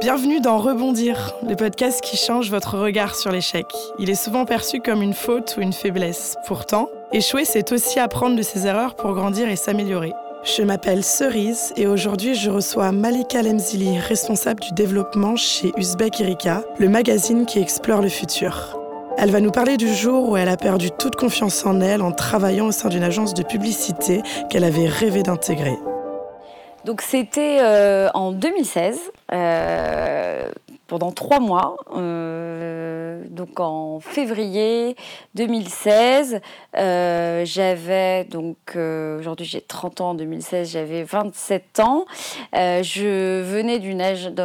Bienvenue 0.00 0.40
dans 0.40 0.56
Rebondir, 0.56 1.34
le 1.46 1.56
podcast 1.56 2.00
qui 2.00 2.16
change 2.16 2.50
votre 2.50 2.78
regard 2.78 3.14
sur 3.14 3.30
l'échec. 3.30 3.66
Il 3.98 4.08
est 4.08 4.14
souvent 4.14 4.46
perçu 4.46 4.80
comme 4.80 5.02
une 5.02 5.12
faute 5.12 5.56
ou 5.58 5.60
une 5.60 5.74
faiblesse. 5.74 6.36
Pourtant, 6.46 6.88
échouer, 7.12 7.44
c'est 7.44 7.70
aussi 7.70 8.00
apprendre 8.00 8.34
de 8.34 8.40
ses 8.40 8.66
erreurs 8.66 8.96
pour 8.96 9.12
grandir 9.12 9.50
et 9.50 9.56
s'améliorer. 9.56 10.14
Je 10.42 10.62
m'appelle 10.62 11.04
Cerise 11.04 11.74
et 11.76 11.86
aujourd'hui 11.86 12.34
je 12.34 12.48
reçois 12.48 12.92
Malika 12.92 13.42
Lemzili, 13.42 13.98
responsable 13.98 14.60
du 14.60 14.72
développement 14.72 15.36
chez 15.36 15.70
Uzbek 15.76 16.18
Erika, 16.22 16.62
le 16.78 16.88
magazine 16.88 17.44
qui 17.44 17.58
explore 17.58 18.00
le 18.00 18.08
futur. 18.08 18.78
Elle 19.18 19.30
va 19.30 19.40
nous 19.40 19.50
parler 19.50 19.76
du 19.76 19.92
jour 19.92 20.30
où 20.30 20.36
elle 20.38 20.48
a 20.48 20.56
perdu 20.56 20.90
toute 20.90 21.16
confiance 21.16 21.66
en 21.66 21.78
elle 21.82 22.00
en 22.00 22.12
travaillant 22.12 22.68
au 22.68 22.72
sein 22.72 22.88
d'une 22.88 23.02
agence 23.02 23.34
de 23.34 23.42
publicité 23.42 24.22
qu'elle 24.48 24.64
avait 24.64 24.88
rêvé 24.88 25.22
d'intégrer. 25.22 25.76
Donc 26.84 27.02
c'était 27.02 27.58
euh, 27.60 28.08
en 28.14 28.32
2016, 28.32 28.98
euh, 29.32 30.50
pendant 30.86 31.12
trois 31.12 31.40
mois. 31.40 31.76
Euh, 31.94 33.22
donc 33.30 33.60
en 33.60 34.00
février 34.00 34.96
2016, 35.34 36.40
j'avais 36.74 38.24
donc 38.24 38.56
aujourd'hui 38.76 39.46
j'ai 39.46 39.60
30 39.60 40.00
ans. 40.00 40.10
En 40.10 40.14
2016, 40.14 40.72
j'avais 40.72 41.02
27 41.02 41.80
ans. 41.80 42.06
je 42.52 43.42
venais 43.42 43.78
d'une 43.78 44.02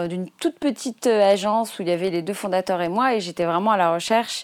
d'une 0.07 0.29
toute 0.39 0.59
petite 0.59 1.07
agence 1.07 1.79
où 1.79 1.81
il 1.81 1.87
y 1.87 1.91
avait 1.91 2.09
les 2.09 2.21
deux 2.21 2.33
fondateurs 2.33 2.81
et 2.81 2.89
moi, 2.89 3.15
et 3.15 3.21
j'étais 3.21 3.45
vraiment 3.45 3.71
à 3.71 3.77
la 3.77 3.93
recherche 3.93 4.43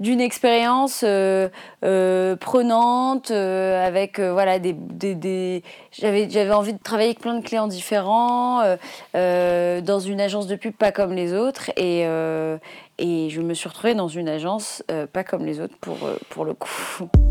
d'une 0.00 0.20
expérience 0.20 1.02
euh, 1.04 1.48
euh, 1.84 2.36
prenante 2.36 3.30
euh, 3.30 3.84
avec 3.84 4.20
voilà 4.20 4.58
des, 4.58 5.62
j'avais 5.92 6.30
j'avais 6.30 6.52
envie 6.52 6.72
de 6.72 6.78
travailler 6.78 7.10
avec 7.10 7.20
plein 7.20 7.38
de 7.38 7.44
clients 7.44 7.66
différents 7.66 8.62
dans 9.14 10.00
une 10.00 10.20
agence 10.20 10.46
de 10.46 10.56
pub 10.56 10.74
pas 10.74 10.92
comme 10.92 11.12
les 11.12 11.34
autres 11.34 11.70
et 11.76 12.02
et 13.00 13.30
je 13.30 13.40
me 13.40 13.54
suis 13.54 13.68
retrouvée 13.68 13.94
dans 13.94 14.08
une 14.08 14.28
agence 14.28 14.82
pas 15.12 15.24
comme 15.24 15.44
les 15.44 15.60
autres 15.60 15.76
pour 15.80 15.98
pour 16.30 16.44
le 16.44 16.54
coup. 16.54 17.08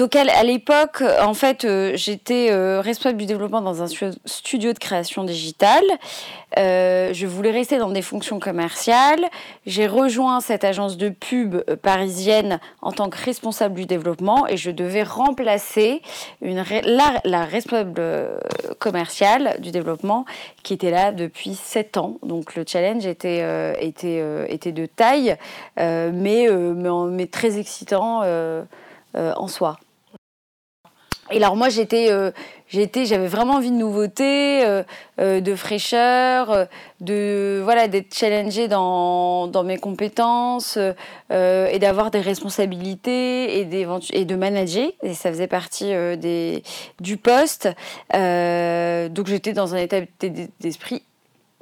Donc 0.00 0.16
à 0.16 0.42
l'époque, 0.44 1.04
en 1.20 1.34
fait, 1.34 1.66
euh, 1.66 1.92
j'étais 1.94 2.50
euh, 2.50 2.80
responsable 2.80 3.18
du 3.18 3.26
développement 3.26 3.60
dans 3.60 3.82
un 3.82 3.86
studio 4.24 4.72
de 4.72 4.78
création 4.78 5.24
digitale. 5.24 5.84
Euh, 6.58 7.12
je 7.12 7.26
voulais 7.26 7.50
rester 7.50 7.76
dans 7.76 7.90
des 7.90 8.00
fonctions 8.00 8.40
commerciales. 8.40 9.22
J'ai 9.66 9.86
rejoint 9.86 10.40
cette 10.40 10.64
agence 10.64 10.96
de 10.96 11.10
pub 11.10 11.60
parisienne 11.82 12.60
en 12.80 12.92
tant 12.92 13.10
que 13.10 13.22
responsable 13.22 13.74
du 13.74 13.84
développement 13.84 14.46
et 14.46 14.56
je 14.56 14.70
devais 14.70 15.02
remplacer 15.02 16.00
la, 16.40 17.44
responsable 17.44 18.00
commerciale 18.78 19.56
du 19.58 19.70
développement 19.70 20.24
qui 20.62 20.72
était 20.72 20.90
là 20.90 21.12
depuis 21.12 21.54
sept 21.54 21.98
ans. 21.98 22.16
Donc 22.22 22.54
le 22.54 22.64
challenge 22.66 23.04
était, 23.04 23.42
de 23.42 24.86
taille, 24.86 25.36
mais, 25.76 27.26
très 27.30 27.58
excitant. 27.58 28.22
Euh, 29.16 29.32
en 29.36 29.48
soi. 29.48 29.76
Et 31.30 31.36
alors 31.36 31.54
moi 31.54 31.68
euh, 31.68 32.30
j'étais, 32.68 33.04
j'avais 33.04 33.28
vraiment 33.28 33.54
envie 33.54 33.70
de 33.70 33.76
nouveauté, 33.76 34.64
euh, 34.64 34.82
de 35.40 35.54
fraîcheur, 35.54 36.66
de 37.00 37.60
voilà 37.62 37.88
d'être 37.88 38.14
challengée 38.14 38.66
dans, 38.66 39.46
dans 39.46 39.62
mes 39.62 39.78
compétences 39.78 40.78
et 41.30 41.78
d'avoir 41.78 42.10
des 42.10 42.20
responsabilités 42.20 43.60
et, 43.60 43.86
et 44.12 44.24
de 44.24 44.34
manager. 44.34 44.90
Et 45.02 45.14
ça 45.14 45.30
faisait 45.30 45.46
partie 45.46 45.92
des, 46.16 46.62
du 47.00 47.16
poste. 47.16 47.68
donc 48.12 49.26
j'étais 49.26 49.52
dans 49.52 49.74
un 49.74 49.78
état 49.78 50.00
d'esprit 50.60 51.02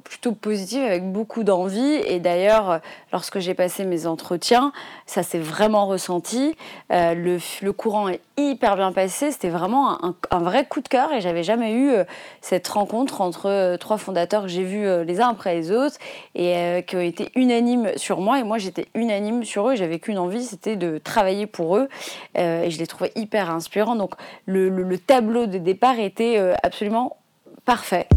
plutôt 0.09 0.31
positive 0.31 0.83
avec 0.83 1.09
beaucoup 1.09 1.43
d'envie. 1.43 2.01
Et 2.07 2.19
d'ailleurs, 2.19 2.81
lorsque 3.13 3.37
j'ai 3.37 3.53
passé 3.53 3.85
mes 3.85 4.07
entretiens, 4.07 4.73
ça 5.05 5.21
s'est 5.21 5.39
vraiment 5.39 5.85
ressenti. 5.85 6.55
Euh, 6.91 7.13
le, 7.13 7.37
le, 7.61 7.73
courant 7.73 8.09
est 8.09 8.19
hyper 8.35 8.75
bien 8.75 8.91
passé. 8.91 9.31
C'était 9.31 9.49
vraiment 9.49 9.99
un, 10.31 10.39
vrai 10.39 10.65
coup 10.65 10.81
de 10.81 10.87
cœur 10.87 11.13
et 11.13 11.21
j'avais 11.21 11.43
jamais 11.43 11.73
eu 11.73 11.91
euh, 11.91 12.03
cette 12.41 12.67
rencontre 12.67 13.21
entre 13.21 13.45
euh, 13.45 13.77
trois 13.77 13.97
fondateurs 13.97 14.41
que 14.43 14.47
j'ai 14.47 14.63
vus 14.63 15.05
les 15.05 15.21
uns 15.21 15.29
après 15.29 15.53
les 15.53 15.71
autres 15.71 15.97
et 16.33 16.83
qui 16.87 16.95
ont 16.95 17.01
été 17.01 17.29
unanimes 17.35 17.91
sur 17.95 18.19
moi. 18.19 18.39
Et 18.39 18.43
moi, 18.43 18.57
j'étais 18.57 18.87
unanime 18.95 19.43
sur 19.43 19.69
eux. 19.69 19.75
J'avais 19.75 19.99
qu'une 19.99 20.17
envie, 20.17 20.43
c'était 20.43 20.75
de 20.75 20.97
travailler 20.97 21.45
pour 21.45 21.77
eux. 21.77 21.87
et 22.35 22.71
je 22.71 22.79
les 22.79 22.87
trouvais 22.87 23.11
hyper 23.15 23.51
inspirants. 23.51 23.95
Donc, 23.95 24.15
le 24.47 24.97
tableau 24.97 25.45
de 25.45 25.59
départ 25.59 25.99
était 25.99 26.39
absolument 26.63 27.17
parfait. 27.65 28.07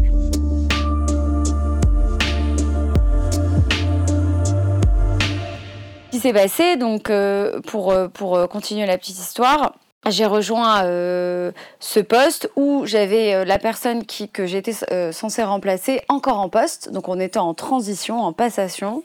Qui 6.13 6.19
s'est 6.19 6.31
passé, 6.31 6.75
donc 6.75 7.09
euh, 7.09 7.59
pour, 7.61 7.91
euh, 7.91 8.07
pour 8.07 8.35
euh, 8.35 8.45
continuer 8.45 8.85
la 8.85 8.99
petite 8.99 9.17
histoire, 9.17 9.73
j'ai 10.07 10.27
rejoint 10.27 10.83
ce 10.83 11.99
poste 11.99 12.51
où 12.55 12.85
j'avais 12.85 13.45
la 13.45 13.57
personne 13.57 14.05
qui, 14.05 14.27
que 14.27 14.45
j'étais 14.45 14.73
censée 15.13 15.43
remplacer 15.43 16.01
encore 16.09 16.39
en 16.39 16.49
poste, 16.49 16.91
donc 16.91 17.07
on 17.07 17.21
était 17.21 17.39
en 17.39 17.53
transition, 17.53 18.19
en 18.19 18.33
passation. 18.33 19.01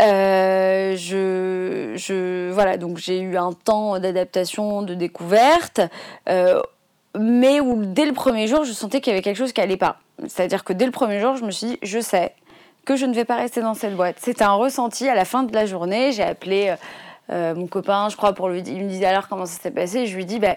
je, 0.00 0.94
je, 1.94 2.50
voilà, 2.50 2.76
donc 2.76 2.98
j'ai 2.98 3.20
eu 3.20 3.36
un 3.36 3.52
temps 3.52 4.00
d'adaptation, 4.00 4.82
de 4.82 4.94
découverte, 4.94 5.80
mais 7.16 7.60
où 7.60 7.84
dès 7.84 8.04
le 8.04 8.12
premier 8.12 8.48
jour, 8.48 8.64
je 8.64 8.72
sentais 8.72 9.00
qu'il 9.00 9.12
y 9.12 9.14
avait 9.14 9.22
quelque 9.22 9.38
chose 9.38 9.52
qui 9.52 9.60
allait 9.60 9.76
pas. 9.76 10.00
C'est-à-dire 10.26 10.64
que 10.64 10.72
dès 10.72 10.86
le 10.86 10.92
premier 10.92 11.20
jour, 11.20 11.36
je 11.36 11.44
me 11.44 11.52
suis 11.52 11.68
dit, 11.68 11.78
je 11.82 12.00
sais, 12.00 12.34
que 12.86 12.96
je 12.96 13.04
ne 13.04 13.12
vais 13.12 13.26
pas 13.26 13.36
rester 13.36 13.60
dans 13.60 13.74
cette 13.74 13.96
boîte. 13.96 14.16
C'était 14.20 14.44
un 14.44 14.54
ressenti 14.54 15.08
à 15.08 15.14
la 15.14 15.26
fin 15.26 15.42
de 15.42 15.52
la 15.52 15.66
journée. 15.66 16.12
J'ai 16.12 16.22
appelé 16.22 16.68
euh, 16.68 16.76
euh, 17.30 17.54
mon 17.54 17.66
copain, 17.66 18.08
je 18.08 18.16
crois, 18.16 18.32
pour 18.32 18.48
lui. 18.48 18.60
Il 18.60 18.84
me 18.84 18.88
disait 18.88 19.06
alors 19.06 19.28
comment 19.28 19.44
ça 19.44 19.60
s'est 19.60 19.72
passé? 19.72 20.06
Je 20.06 20.16
lui 20.16 20.24
dis, 20.24 20.38
bah, 20.38 20.56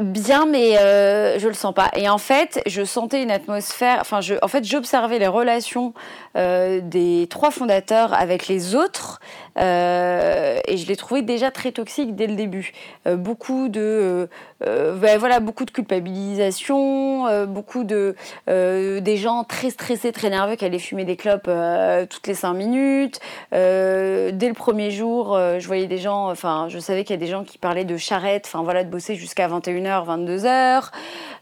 bien, 0.00 0.46
mais 0.46 0.78
euh, 0.78 1.38
je 1.38 1.48
le 1.48 1.54
sens 1.54 1.74
pas. 1.74 1.90
Et 1.94 2.08
en 2.08 2.18
fait, 2.18 2.60
je 2.66 2.84
sentais 2.84 3.22
une 3.22 3.30
atmosphère. 3.30 3.98
Enfin, 4.00 4.20
je, 4.20 4.34
en 4.42 4.48
fait, 4.48 4.64
j'observais 4.64 5.18
les 5.18 5.26
relations 5.26 5.92
euh, 6.36 6.80
des 6.80 7.26
trois 7.28 7.50
fondateurs 7.50 8.14
avec 8.14 8.46
les 8.46 8.76
autres, 8.76 9.20
euh, 9.58 10.60
et 10.68 10.76
je 10.76 10.86
les 10.86 10.94
trouvais 10.94 11.22
déjà 11.22 11.50
très 11.50 11.72
toxiques 11.72 12.14
dès 12.14 12.28
le 12.28 12.36
début. 12.36 12.72
Euh, 13.08 13.16
beaucoup 13.16 13.68
de, 13.68 14.28
ben 14.60 15.18
voilà, 15.18 15.40
beaucoup 15.40 15.64
de 15.64 15.72
culpabilisation, 15.72 17.46
beaucoup 17.46 17.82
de 17.82 18.14
des 18.46 19.16
gens 19.16 19.42
très 19.42 19.70
stressés, 19.70 20.12
très 20.12 20.30
nerveux 20.30 20.54
qui 20.54 20.64
allaient 20.64 20.78
fumer 20.78 21.04
des 21.04 21.16
clopes 21.16 21.50
toutes 22.08 22.26
les 22.26 22.34
cinq 22.34 22.54
minutes. 22.54 23.20
dès 23.50 24.30
le 24.48 24.54
premier 24.54 24.90
jour, 24.90 25.36
je 25.58 25.66
voyais 25.66 25.86
des 25.86 25.98
gens. 25.98 26.30
Enfin, 26.30 26.66
je 26.68 26.78
savais 26.78 27.04
qu'il 27.04 27.14
y 27.14 27.18
a 27.18 27.20
des 27.20 27.30
gens 27.30 27.42
qui 27.42 27.58
parlaient 27.58 27.84
de 27.84 27.96
charrette. 27.96 28.44
Enfin, 28.46 28.62
voilà, 28.62 28.84
de 28.84 28.90
bosser 28.90 29.14
jusqu'à 29.14 29.48
21h, 29.80 30.90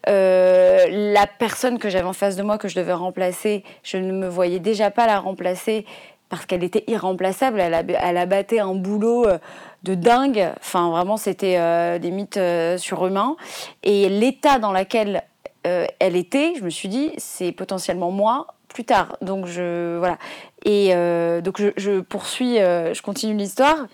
22h. 0.06 1.12
la 1.12 1.26
personne 1.26 1.78
que 1.78 1.88
j'avais 1.88 2.06
en 2.06 2.12
face 2.12 2.36
de 2.36 2.42
moi 2.42 2.58
que 2.58 2.68
je 2.68 2.74
devais 2.74 2.92
remplacer, 2.92 3.64
je 3.82 3.96
ne 3.96 4.12
me 4.12 4.28
voyais 4.28 4.60
déjà 4.60 4.90
pas 4.90 5.06
la 5.06 5.18
remplacer 5.18 5.84
parce 6.28 6.46
qu'elle 6.46 6.64
était 6.64 6.84
irremplaçable. 6.86 7.60
Elle, 7.60 8.16
abattait 8.16 8.60
un 8.60 8.74
boulot 8.74 9.26
euh, 9.26 9.38
de 9.82 9.94
dingue. 9.94 10.48
Enfin, 10.60 10.90
vraiment, 10.90 11.16
c'était 11.16 11.56
euh, 11.58 11.98
des 11.98 12.10
mythes 12.10 12.36
euh, 12.36 12.76
surhumains. 12.78 13.36
Et 13.82 14.08
l'état 14.08 14.58
dans 14.58 14.72
lequel 14.72 15.22
elle 15.64 16.16
était, 16.16 16.54
je 16.56 16.64
me 16.64 16.70
suis 16.70 16.88
dit, 16.88 17.12
c'est 17.18 17.52
potentiellement 17.52 18.10
moi 18.10 18.46
plus 18.68 18.84
tard. 18.84 19.18
Donc, 19.20 19.44
je. 19.44 19.98
Voilà. 19.98 20.16
Et 20.64 20.94
donc, 21.42 21.60
je 21.76 22.00
poursuis, 22.00 22.56
je 22.56 23.02
continue 23.02 23.36
l'histoire. 23.36 23.86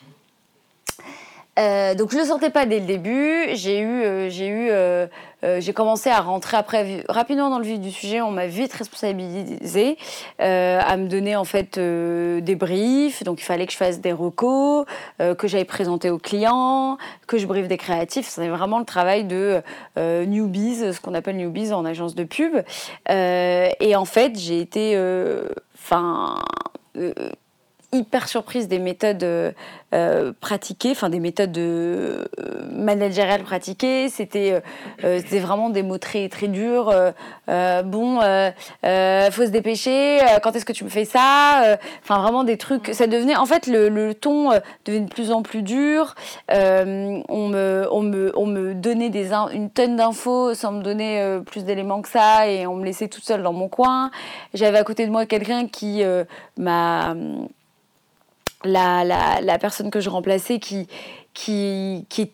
Euh, 1.59 1.94
donc 1.94 2.12
je 2.12 2.18
le 2.18 2.24
sentais 2.24 2.51
pas 2.51 2.66
dès 2.66 2.80
le 2.80 2.86
début. 2.86 3.47
J'ai 3.53 3.78
eu, 3.80 4.03
euh, 4.03 4.28
j'ai 4.28 4.48
eu, 4.48 4.71
euh, 4.71 5.06
j'ai 5.60 5.72
commencé 5.72 6.10
à 6.10 6.21
rentrer 6.21 6.56
après 6.56 7.04
rapidement 7.09 7.51
dans 7.51 7.59
le 7.59 7.65
vif 7.65 7.78
du 7.78 7.91
sujet. 7.91 8.21
On 8.21 8.30
m'a 8.30 8.47
vite 8.47 8.72
responsabilisé 8.72 9.98
à 10.39 10.97
me 10.97 11.06
donner 11.06 11.36
en 11.36 11.45
fait 11.45 11.78
des 11.78 12.54
briefs. 12.56 13.22
Donc 13.24 13.41
il 13.41 13.45
fallait 13.45 13.66
que 13.66 13.72
je 13.72 13.77
fasse 13.77 14.01
des 14.01 14.12
recos, 14.12 14.86
que 15.18 15.47
j'aille 15.47 15.66
présenter 15.66 16.09
aux 16.09 16.18
clients, 16.18 16.97
que 17.27 17.36
je 17.36 17.47
briefe 17.47 17.68
des 17.68 17.77
créatifs. 17.77 18.27
C'est 18.27 18.48
vraiment 18.48 18.78
le 18.78 18.86
travail 18.86 19.24
de 19.24 19.62
newbies, 19.98 20.95
ce 20.95 21.01
qu'on 21.01 21.15
appelle 21.15 21.36
newbies 21.36 21.72
en 21.74 21.84
agence 21.84 22.15
de 22.15 22.24
pub. 22.24 22.56
et 23.10 23.97
en 23.97 24.04
fait 24.06 24.39
j'ai 24.39 24.60
été, 24.60 24.98
enfin 25.74 26.36
hyper 27.94 28.28
surprise 28.28 28.68
des 28.68 28.78
méthodes 28.78 29.54
euh, 29.94 30.32
pratiquées, 30.41 30.91
enfin 30.91 31.08
des 31.08 31.20
méthodes 31.20 31.56
euh, 31.56 32.24
managériales 32.72 33.42
pratiquées. 33.42 34.08
C'était 34.08 34.60
vraiment 35.38 35.70
des 35.70 35.84
mots 35.84 35.98
très 35.98 36.28
très 36.28 36.48
durs. 36.48 36.92
bon, 37.46 38.16
faut 38.20 39.46
se 39.46 39.50
dépêcher. 39.50 40.18
Quand 40.42 40.56
est-ce 40.56 40.64
que 40.64 40.72
tu 40.72 40.84
me 40.84 40.88
fais 40.88 41.04
ça? 41.04 41.78
Enfin 42.02 42.20
vraiment 42.20 42.42
des 42.42 42.58
trucs. 42.58 42.92
Ça 42.92 43.06
devenait 43.06 43.36
en 43.36 43.46
fait 43.46 43.68
le, 43.68 43.88
le 43.88 44.14
ton 44.14 44.50
devenait 44.84 45.06
de 45.06 45.10
plus 45.10 45.30
en 45.30 45.42
plus 45.42 45.62
dur. 45.62 46.16
on 46.48 47.48
me 47.48 47.86
on 47.91 48.02
me 48.02 48.32
on 48.34 48.46
me 48.46 48.74
donnait 48.74 49.10
des 49.10 49.32
une 49.32 49.70
tonne 49.70 49.96
d'infos 49.96 50.54
sans 50.54 50.72
me 50.72 50.82
donner 50.82 51.38
plus 51.46 51.64
d'éléments 51.64 52.02
que 52.02 52.08
ça 52.08 52.48
et 52.48 52.66
on 52.66 52.74
me 52.74 52.84
laissait 52.84 53.08
toute 53.08 53.24
seule 53.24 53.44
dans 53.44 53.52
mon 53.52 53.68
coin. 53.68 54.10
J'avais 54.54 54.78
à 54.78 54.84
côté 54.84 55.06
de 55.06 55.12
moi 55.12 55.24
quelqu'un 55.24 55.68
qui 55.68 56.02
m'a 56.56 57.14
la, 58.65 59.05
la, 59.05 59.41
la, 59.41 59.59
personne 59.59 59.91
que 59.91 60.01
je 60.01 60.11
remplaçais 60.11 60.59
qui, 60.59 60.89
qui, 61.33 62.07
qui, 62.09 62.33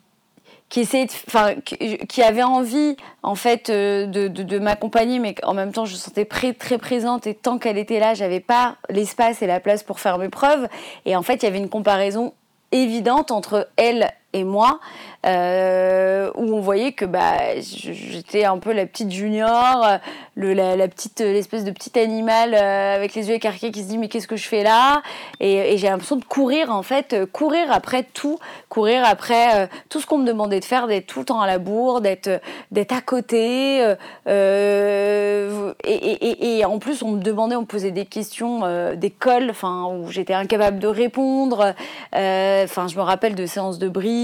enfin, 1.27 1.55
qui, 1.57 2.23
avait 2.23 2.43
envie 2.43 2.97
en 3.23 3.35
fait 3.35 3.71
euh, 3.71 4.07
de, 4.07 4.29
de, 4.29 4.43
de 4.43 4.59
m'accompagner, 4.59 5.19
mais 5.19 5.35
en 5.43 5.55
même 5.55 5.73
temps 5.73 5.85
je 5.85 5.93
me 5.93 5.99
sentais 5.99 6.25
très, 6.25 6.53
très 6.53 6.79
présente 6.79 7.27
et 7.27 7.35
tant 7.35 7.59
qu'elle 7.59 7.79
était 7.79 7.99
là, 7.99 8.15
j'avais 8.15 8.41
pas 8.41 8.77
l'espace 8.89 9.43
et 9.43 9.47
la 9.47 9.61
place 9.61 9.83
pour 9.83 10.01
faire 10.01 10.19
mes 10.19 10.29
preuves. 10.29 10.69
Et 11.07 11.17
en 11.17 11.23
fait, 11.23 11.43
il 11.43 11.45
y 11.45 11.49
avait 11.49 11.59
une 11.59 11.69
comparaison 11.69 12.33
évidente 12.73 13.33
entre 13.33 13.69
elle 13.77 14.13
et 14.33 14.45
moi, 14.45 14.79
euh, 15.27 16.31
où 16.37 16.55
on 16.55 16.61
voyait 16.61 16.93
que 16.93 17.05
bah, 17.05 17.59
j'étais 17.59 18.45
un 18.45 18.59
peu 18.59 18.73
la 18.73 18.87
petite 18.87 19.11
junior, 19.11 19.99
la, 20.37 20.89
petite, 20.89 21.21
l'espèce 21.21 21.65
de 21.65 21.73
petit 21.73 21.99
animal 21.99 22.55
euh, 22.55 22.95
avec 22.95 23.15
les 23.15 23.29
yeux 23.29 23.35
écarqués 23.35 23.73
qui 23.73 23.83
se 23.83 23.89
dit 23.89 23.99
mais 23.99 24.09
qu'est-ce 24.09 24.29
que 24.29 24.37
je 24.37 24.47
fais 24.47 24.63
là? 24.63 25.03
Et, 25.41 25.77
j'ai 25.79 25.89
l'impression 25.89 26.15
de 26.15 26.25
courir 26.25 26.71
en 26.71 26.85
fait, 26.85 27.13
euh, 27.13 27.27
courir 27.27 27.73
après 27.73 28.05
tout, 28.05 28.39
courir 28.69 29.03
après 29.05 29.69
tout 29.89 30.01
ce 30.01 30.07
qu'on 30.07 30.19
me 30.19 30.27
demandait 30.27 30.61
de 30.61 30.65
faire, 30.65 30.87
d'être 30.87 31.07
tout 31.07 31.19
le 31.19 31.25
temps 31.25 31.41
à 31.41 31.49
la 31.49 31.59
bourre, 31.59 32.01
d'être, 32.01 32.41
d'être 32.71 32.93
à 32.93 33.01
côté. 33.01 33.85
Et, 34.27 36.59
et, 36.59 36.65
en 36.65 36.79
plus 36.79 37.03
on 37.03 37.11
me 37.13 37.21
demandait, 37.21 37.57
on 37.57 37.63
me 37.63 37.67
posait 37.67 37.91
des 37.91 38.07
questions 38.07 38.95
d'école, 38.95 39.51
enfin 39.51 39.87
où 39.87 40.09
j'étais 40.11 40.35
incapable 40.35 40.79
de 40.79 40.87
répondre. 40.87 41.75
Enfin 42.13 42.87
je 42.87 42.97
me 42.97 43.03
rappelle 43.03 43.35
de 43.35 43.47
séances 43.47 43.81
de 43.81 43.89
bris 43.89 44.20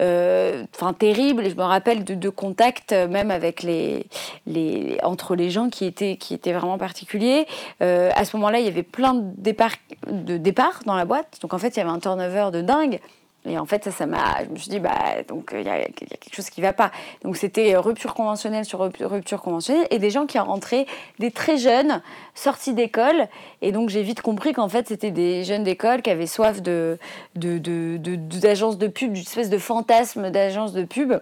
euh, 0.00 0.64
enfin 0.74 0.92
terrible. 0.92 1.48
Je 1.48 1.54
me 1.54 1.62
rappelle 1.62 2.04
de, 2.04 2.28
contacts 2.28 2.92
euh, 2.92 3.08
même 3.08 3.30
avec 3.30 3.62
les, 3.62 4.06
les, 4.46 4.98
entre 5.02 5.34
les 5.34 5.50
gens 5.50 5.68
qui 5.68 5.84
étaient, 5.84 6.16
qui 6.16 6.34
étaient 6.34 6.52
vraiment 6.52 6.78
particuliers. 6.78 7.46
Euh, 7.82 8.10
à 8.14 8.24
ce 8.24 8.36
moment-là, 8.36 8.60
il 8.60 8.64
y 8.64 8.68
avait 8.68 8.82
plein 8.82 9.14
de 9.14 9.32
départs, 9.36 9.74
de 10.10 10.36
départs 10.36 10.80
dans 10.86 10.94
la 10.94 11.04
boîte. 11.04 11.38
Donc 11.42 11.54
en 11.54 11.58
fait, 11.58 11.76
il 11.76 11.78
y 11.78 11.82
avait 11.82 11.90
un 11.90 12.00
turnover 12.00 12.50
de 12.52 12.62
dingue. 12.62 13.00
Et 13.46 13.58
en 13.58 13.64
fait, 13.64 13.84
ça, 13.84 13.90
ça 13.90 14.06
m'a. 14.06 14.44
Je 14.44 14.50
me 14.50 14.56
suis 14.56 14.70
dit, 14.70 14.80
bah, 14.80 15.22
donc 15.26 15.52
il 15.54 15.62
y, 15.62 15.68
a 15.68 15.84
quelque 15.84 16.34
chose 16.34 16.50
qui 16.50 16.60
ne 16.60 16.66
va 16.66 16.72
pas. 16.72 16.90
Donc 17.22 17.36
c'était 17.36 17.76
rupture 17.76 18.14
conventionnelle 18.14 18.64
sur 18.64 18.80
rupture 18.80 19.40
conventionnelle 19.40 19.86
et 19.90 19.98
des 19.98 20.10
gens 20.10 20.26
qui 20.26 20.38
rentré, 20.38 20.86
des 21.18 21.30
très 21.30 21.56
jeunes, 21.56 22.02
sortis 22.34 22.74
d'école. 22.74 23.28
Et 23.62 23.72
donc 23.72 23.88
j'ai 23.88 24.02
vite 24.02 24.20
compris 24.20 24.52
qu'en 24.52 24.68
fait, 24.68 24.88
c'était 24.88 25.10
des 25.10 25.44
jeunes 25.44 25.64
d'école 25.64 26.02
qui 26.02 26.10
avaient 26.10 26.26
soif 26.26 26.60
de, 26.60 26.98
d'agences 27.34 28.78
de, 28.78 28.86
de, 28.86 28.88
de, 28.88 28.92
pub, 28.92 29.12
d'une 29.12 29.22
espèce 29.22 29.50
de 29.50 29.58
fantasme 29.58 30.30
d'agence 30.30 30.72
de 30.72 30.84
pub 30.84 31.14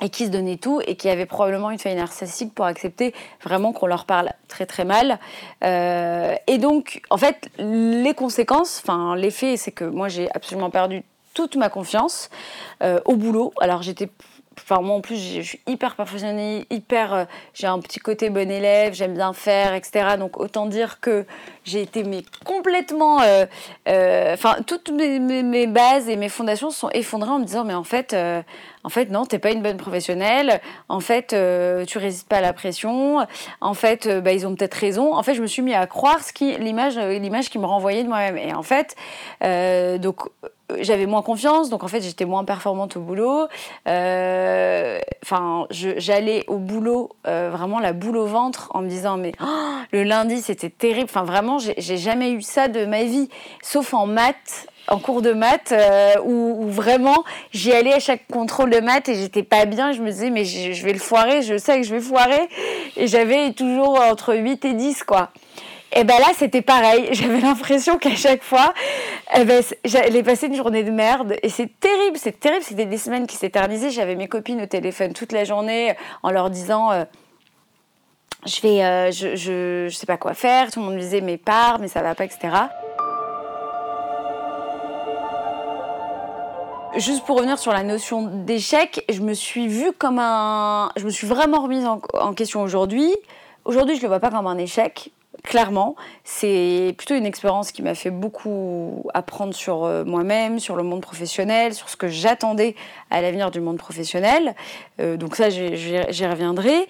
et 0.00 0.10
qui 0.10 0.26
se 0.26 0.30
donnaient 0.30 0.56
tout 0.56 0.80
et 0.86 0.96
qui 0.96 1.08
avaient 1.08 1.26
probablement 1.26 1.70
une 1.70 1.78
faille 1.78 1.96
narcissique 1.96 2.54
pour 2.54 2.66
accepter 2.66 3.14
vraiment 3.42 3.72
qu'on 3.72 3.86
leur 3.86 4.04
parle 4.04 4.30
très 4.46 4.66
très 4.66 4.84
mal. 4.84 5.18
Euh, 5.64 6.34
et 6.46 6.58
donc, 6.58 7.02
en 7.10 7.16
fait, 7.16 7.50
les 7.58 8.14
conséquences, 8.14 8.80
enfin, 8.82 9.16
l'effet, 9.16 9.56
c'est 9.56 9.72
que 9.72 9.84
moi 9.84 10.08
j'ai 10.08 10.28
absolument 10.34 10.70
perdu 10.70 11.02
toute 11.34 11.56
ma 11.56 11.68
confiance 11.68 12.30
euh, 12.82 13.00
au 13.04 13.16
boulot. 13.16 13.52
Alors 13.60 13.82
j'étais 13.82 14.08
Enfin, 14.60 14.82
moi 14.82 14.96
en 14.96 15.00
plus, 15.00 15.16
je 15.16 15.40
suis 15.40 15.60
hyper 15.66 15.94
perfectionniste, 15.94 16.66
hyper. 16.70 17.14
Euh, 17.14 17.24
j'ai 17.54 17.68
un 17.68 17.78
petit 17.78 18.00
côté 18.00 18.28
bon 18.28 18.50
élève, 18.50 18.92
j'aime 18.92 19.14
bien 19.14 19.32
faire, 19.32 19.72
etc. 19.74 20.16
Donc 20.18 20.38
autant 20.38 20.66
dire 20.66 21.00
que 21.00 21.24
j'ai 21.64 21.80
été 21.80 22.02
mais 22.02 22.24
complètement. 22.44 23.20
Euh, 23.22 24.34
enfin, 24.34 24.56
toutes 24.66 24.90
mes, 24.90 25.66
bases 25.68 26.08
et 26.08 26.16
mes 26.16 26.28
fondations 26.28 26.70
sont 26.70 26.90
effondrées 26.90 27.30
en 27.30 27.38
me 27.38 27.44
disant 27.44 27.64
mais 27.64 27.74
en 27.74 27.84
fait, 27.84 28.16
en 28.88 28.90
fait 28.90 29.10
non, 29.10 29.26
t'es 29.26 29.38
pas 29.38 29.50
une 29.50 29.60
bonne 29.60 29.76
professionnelle. 29.76 30.62
En 30.88 31.00
fait, 31.00 31.36
tu 31.86 31.98
résistes 31.98 32.26
pas 32.26 32.38
à 32.38 32.40
la 32.40 32.54
pression. 32.54 33.26
En 33.60 33.74
fait, 33.74 34.08
bah, 34.08 34.32
ils 34.32 34.46
ont 34.46 34.54
peut-être 34.54 34.72
raison. 34.72 35.14
En 35.14 35.22
fait, 35.22 35.34
je 35.34 35.42
me 35.42 35.46
suis 35.46 35.60
mis 35.60 35.74
à 35.74 35.86
croire 35.86 36.24
ce 36.24 36.32
qui 36.32 36.56
l'image, 36.56 36.96
l'image 36.96 37.50
qui 37.50 37.58
me 37.58 37.66
renvoyait 37.66 38.02
de 38.02 38.08
moi-même. 38.08 38.38
Et 38.38 38.54
en 38.54 38.62
fait, 38.62 38.96
donc 40.00 40.22
j'avais 40.80 41.06
moins 41.06 41.22
confiance, 41.22 41.70
donc 41.70 41.82
en 41.82 41.88
fait 41.88 42.00
j'étais 42.00 42.24
moins 42.24 42.44
performante 42.44 42.96
au 42.96 43.00
boulot. 43.00 43.46
Euh, 43.86 44.98
enfin, 45.22 45.66
j'allais 45.70 46.44
au 46.46 46.58
boulot 46.58 47.10
euh, 47.26 47.50
vraiment 47.52 47.78
la 47.78 47.92
boule 47.92 48.16
au 48.16 48.26
ventre 48.26 48.70
en 48.74 48.82
me 48.82 48.88
disant 48.88 49.16
mais 49.16 49.32
oh, 49.40 49.46
le 49.92 50.02
lundi 50.02 50.40
c'était 50.40 50.70
terrible. 50.70 51.08
Enfin 51.08 51.24
vraiment, 51.24 51.58
j'ai 51.58 51.96
jamais 51.96 52.30
eu 52.30 52.42
ça 52.42 52.68
de 52.68 52.84
ma 52.84 53.04
vie, 53.04 53.28
sauf 53.62 53.94
en 53.94 54.06
maths 54.06 54.66
en 54.88 54.98
cours 54.98 55.22
de 55.22 55.32
maths 55.32 55.72
euh, 55.72 56.14
où, 56.24 56.66
vraiment 56.68 57.24
j'y 57.52 57.72
allais 57.72 57.92
à 57.92 58.00
chaque 58.00 58.26
contrôle 58.26 58.70
de 58.70 58.80
maths 58.80 59.08
et 59.08 59.14
j'étais 59.14 59.42
pas 59.42 59.64
bien. 59.66 59.92
Je 59.92 60.00
me 60.00 60.10
disais, 60.10 60.30
mais 60.30 60.44
je, 60.44 60.84
vais 60.84 60.92
le 60.92 60.98
foirer, 60.98 61.42
je 61.42 61.56
sais 61.58 61.80
que 61.80 61.86
je 61.86 61.94
vais 61.94 62.00
foirer. 62.00 62.48
Et 62.96 63.06
j'avais 63.06 63.52
toujours 63.52 64.00
entre 64.00 64.34
8 64.34 64.64
et 64.64 64.72
10, 64.72 65.04
quoi. 65.04 65.30
Et 65.92 66.04
ben 66.04 66.18
là, 66.18 66.26
c'était 66.36 66.60
pareil. 66.60 67.08
J'avais 67.12 67.40
l'impression 67.40 67.96
qu'à 67.96 68.14
chaque 68.14 68.42
fois, 68.42 68.74
eh 69.34 69.44
ben, 69.44 69.62
j'allais 69.86 70.22
passer 70.22 70.46
une 70.48 70.54
journée 70.54 70.82
de 70.82 70.90
merde. 70.90 71.36
Et 71.42 71.48
c'est 71.48 71.80
terrible, 71.80 72.18
c'est 72.18 72.38
terrible. 72.38 72.62
C'était 72.62 72.84
des 72.84 72.98
semaines 72.98 73.26
qui 73.26 73.36
s'éternisaient. 73.36 73.90
J'avais 73.90 74.14
mes 74.14 74.28
copines 74.28 74.60
au 74.60 74.66
téléphone 74.66 75.14
toute 75.14 75.32
la 75.32 75.44
journée 75.44 75.94
en 76.22 76.30
leur 76.30 76.50
disant. 76.50 76.92
Euh, 76.92 77.04
je 78.46 78.60
vais, 78.60 78.84
euh, 78.84 79.10
je, 79.10 79.34
je, 79.34 79.88
je, 79.88 79.96
sais 79.96 80.06
pas 80.06 80.18
quoi 80.18 80.34
faire. 80.34 80.70
Tout 80.70 80.80
le 80.80 80.86
monde 80.86 80.94
me 80.96 81.00
disait, 81.00 81.22
mais 81.22 81.38
pars, 81.38 81.78
mais 81.80 81.88
ça 81.88 82.02
va 82.02 82.14
pas, 82.14 82.24
etc. 82.24 82.50
Juste 86.96 87.24
pour 87.24 87.36
revenir 87.36 87.58
sur 87.58 87.72
la 87.72 87.82
notion 87.82 88.22
d'échec, 88.22 89.04
je 89.08 89.20
me 89.20 89.34
suis 89.34 89.68
vue 89.68 89.92
comme 89.92 90.18
un. 90.18 90.90
Je 90.96 91.04
me 91.04 91.10
suis 91.10 91.26
vraiment 91.26 91.62
remise 91.62 91.84
en, 91.86 92.32
question 92.32 92.62
aujourd'hui. 92.62 93.14
Aujourd'hui, 93.64 93.96
je 93.96 94.02
le 94.02 94.08
vois 94.08 94.20
pas 94.20 94.30
comme 94.30 94.46
un 94.46 94.58
échec 94.58 95.10
clairement. 95.44 95.94
C'est 96.24 96.94
plutôt 96.96 97.14
une 97.14 97.26
expérience 97.26 97.70
qui 97.72 97.82
m'a 97.82 97.94
fait 97.94 98.10
beaucoup 98.10 99.06
apprendre 99.14 99.54
sur 99.54 99.84
euh, 99.84 100.04
moi-même, 100.04 100.58
sur 100.58 100.74
le 100.74 100.82
monde 100.82 101.00
professionnel, 101.00 101.74
sur 101.74 101.88
ce 101.88 101.96
que 101.96 102.08
j'attendais 102.08 102.74
à 103.10 103.20
l'avenir 103.20 103.50
du 103.50 103.60
monde 103.60 103.78
professionnel. 103.78 104.54
Euh, 105.00 105.16
donc 105.16 105.36
ça, 105.36 105.50
j'y 105.50 106.26
reviendrai. 106.26 106.88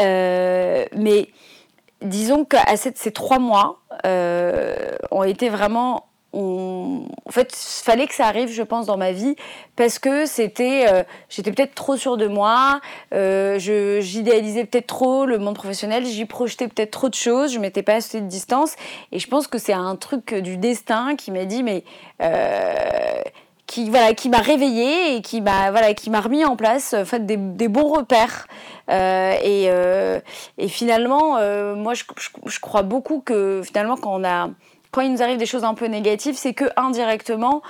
Euh, 0.00 0.84
mais 0.96 1.28
disons 2.02 2.44
qu'à 2.44 2.76
ces 2.76 3.12
trois 3.12 3.38
mois 3.38 3.80
ont 5.10 5.22
été 5.22 5.48
vraiment 5.50 6.06
en 6.36 7.30
fait, 7.30 7.54
fallait 7.54 8.06
que 8.06 8.14
ça 8.14 8.26
arrive, 8.26 8.50
je 8.50 8.62
pense, 8.62 8.86
dans 8.86 8.96
ma 8.96 9.12
vie, 9.12 9.36
parce 9.76 9.98
que 9.98 10.26
c'était, 10.26 10.86
euh, 10.88 11.02
j'étais 11.28 11.52
peut-être 11.52 11.74
trop 11.74 11.96
sûre 11.96 12.16
de 12.16 12.26
moi, 12.26 12.80
euh, 13.12 13.58
j'idéalisais 13.58 14.64
peut-être 14.64 14.86
trop 14.86 15.26
le 15.26 15.38
monde 15.38 15.54
professionnel, 15.54 16.04
j'y 16.04 16.24
projetais 16.24 16.68
peut-être 16.68 16.90
trop 16.90 17.08
de 17.08 17.14
choses, 17.14 17.52
je 17.52 17.58
mettais 17.60 17.82
pas 17.82 17.94
assez 17.94 18.20
de 18.20 18.26
distance, 18.26 18.74
et 19.12 19.18
je 19.18 19.28
pense 19.28 19.46
que 19.46 19.58
c'est 19.58 19.72
un 19.72 19.96
truc 19.96 20.34
du 20.34 20.56
destin 20.56 21.14
qui 21.16 21.30
m'a 21.30 21.44
dit, 21.44 21.62
mais 21.62 21.84
euh, 22.20 22.74
qui 23.66 23.88
voilà, 23.88 24.12
qui 24.12 24.28
m'a 24.28 24.38
réveillée 24.38 25.16
et 25.16 25.22
qui 25.22 25.40
m'a 25.40 25.70
voilà, 25.70 25.94
qui 25.94 26.10
m'a 26.10 26.20
remis 26.20 26.44
en 26.44 26.56
place, 26.56 26.94
en 26.94 27.04
fait, 27.04 27.24
des, 27.24 27.68
bons 27.68 27.88
repères. 27.88 28.46
et, 28.90 29.70
et 30.58 30.68
finalement, 30.68 31.38
moi, 31.74 31.94
je, 31.94 32.04
je, 32.44 32.60
crois 32.60 32.82
beaucoup 32.82 33.20
que 33.20 33.62
finalement, 33.64 33.96
quand 33.96 34.20
on 34.20 34.24
a 34.24 34.50
quand 34.94 35.00
il 35.00 35.10
nous 35.10 35.22
arrive 35.22 35.38
des 35.38 35.46
choses 35.46 35.64
un 35.64 35.74
peu 35.74 35.86
négatives, 35.86 36.36
c'est 36.36 36.54
que 36.54 36.66
indirectement, 36.76 37.62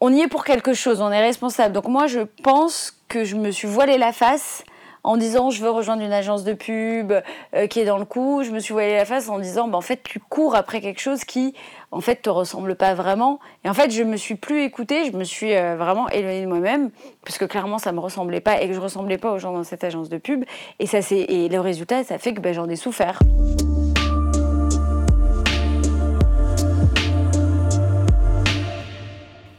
on 0.00 0.12
y 0.12 0.20
est 0.20 0.28
pour 0.28 0.44
quelque 0.44 0.72
chose, 0.72 1.00
on 1.00 1.10
est 1.10 1.20
responsable. 1.20 1.74
Donc 1.74 1.88
moi, 1.88 2.06
je 2.06 2.20
pense 2.44 2.96
que 3.08 3.24
je 3.24 3.34
me 3.34 3.50
suis 3.50 3.66
voilé 3.66 3.98
la 3.98 4.12
face 4.12 4.62
en 5.02 5.16
disant 5.16 5.50
je 5.50 5.60
veux 5.60 5.70
rejoindre 5.70 6.04
une 6.04 6.12
agence 6.12 6.44
de 6.44 6.52
pub 6.52 7.12
euh, 7.12 7.66
qui 7.66 7.80
est 7.80 7.84
dans 7.84 7.98
le 7.98 8.04
coup. 8.04 8.44
Je 8.44 8.52
me 8.52 8.60
suis 8.60 8.72
voilé 8.72 8.94
la 8.94 9.04
face 9.04 9.28
en 9.28 9.40
disant 9.40 9.66
bah, 9.66 9.76
en 9.76 9.80
fait 9.80 10.04
tu 10.04 10.20
cours 10.20 10.54
après 10.54 10.80
quelque 10.80 11.00
chose 11.00 11.24
qui 11.24 11.52
en 11.90 12.00
fait 12.00 12.22
te 12.22 12.30
ressemble 12.30 12.76
pas 12.76 12.94
vraiment. 12.94 13.40
Et 13.64 13.68
en 13.68 13.74
fait 13.74 13.90
je 13.90 14.04
me 14.04 14.16
suis 14.16 14.36
plus 14.36 14.62
écoutée, 14.62 15.10
je 15.10 15.16
me 15.16 15.24
suis 15.24 15.52
euh, 15.52 15.74
vraiment 15.76 16.08
éloignée 16.10 16.42
de 16.42 16.46
moi-même 16.46 16.90
parce 17.24 17.38
que 17.38 17.44
clairement 17.44 17.78
ça 17.78 17.90
me 17.90 17.98
ressemblait 17.98 18.40
pas 18.40 18.62
et 18.62 18.68
que 18.68 18.72
je 18.72 18.80
ressemblais 18.80 19.18
pas 19.18 19.32
aux 19.32 19.38
gens 19.40 19.52
dans 19.52 19.64
cette 19.64 19.82
agence 19.82 20.08
de 20.08 20.18
pub. 20.18 20.44
Et 20.78 20.86
ça 20.86 21.02
c'est 21.02 21.18
et 21.18 21.48
le 21.48 21.58
résultat 21.58 22.04
ça 22.04 22.18
fait 22.18 22.34
que 22.34 22.40
ben, 22.40 22.54
j'en 22.54 22.68
ai 22.68 22.76
souffert. 22.76 23.18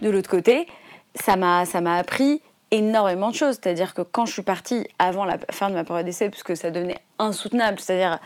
De 0.05 0.11
l'autre 0.11 0.29
côté, 0.29 0.67
ça 1.15 1.35
m'a, 1.35 1.65
ça 1.65 1.81
m'a 1.81 1.97
appris 1.97 2.41
énormément 2.71 3.29
de 3.31 3.35
choses. 3.35 3.57
C'est-à-dire 3.61 3.93
que 3.93 4.03
quand 4.03 4.25
je 4.25 4.33
suis 4.33 4.43
partie 4.43 4.87
avant 4.99 5.25
la 5.25 5.37
fin 5.51 5.69
de 5.69 5.75
ma 5.75 5.83
période 5.83 6.05
d'essai, 6.05 6.29
puisque 6.29 6.55
ça 6.55 6.69
devenait 6.69 6.99
insoutenable, 7.19 7.79
c'est-à-dire 7.79 8.19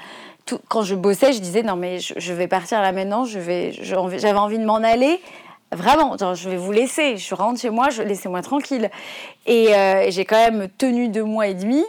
quand 0.67 0.81
je 0.81 0.95
bossais, 0.95 1.31
je 1.31 1.39
disais 1.39 1.63
non 1.63 1.75
mais 1.75 2.00
je, 2.00 2.33
vais 2.33 2.48
partir 2.48 2.81
là 2.81 2.91
maintenant, 2.91 3.24
je 3.24 3.39
vais, 3.39 3.71
j'avais 3.71 4.33
envie 4.33 4.59
de 4.59 4.65
m'en 4.65 4.75
aller. 4.77 5.21
Vraiment, 5.71 6.17
je 6.33 6.49
vais 6.49 6.57
vous 6.57 6.71
laisser. 6.71 7.17
Je 7.17 7.35
rentre 7.35 7.59
chez 7.59 7.69
moi, 7.69 7.89
je 7.89 8.01
laissez-moi 8.01 8.41
tranquille. 8.41 8.89
Et, 9.45 9.75
euh, 9.75 10.09
j'ai 10.09 10.25
quand 10.25 10.43
même 10.43 10.67
tenu 10.77 11.09
deux 11.09 11.23
mois 11.23 11.47
et 11.47 11.53
demi. 11.53 11.85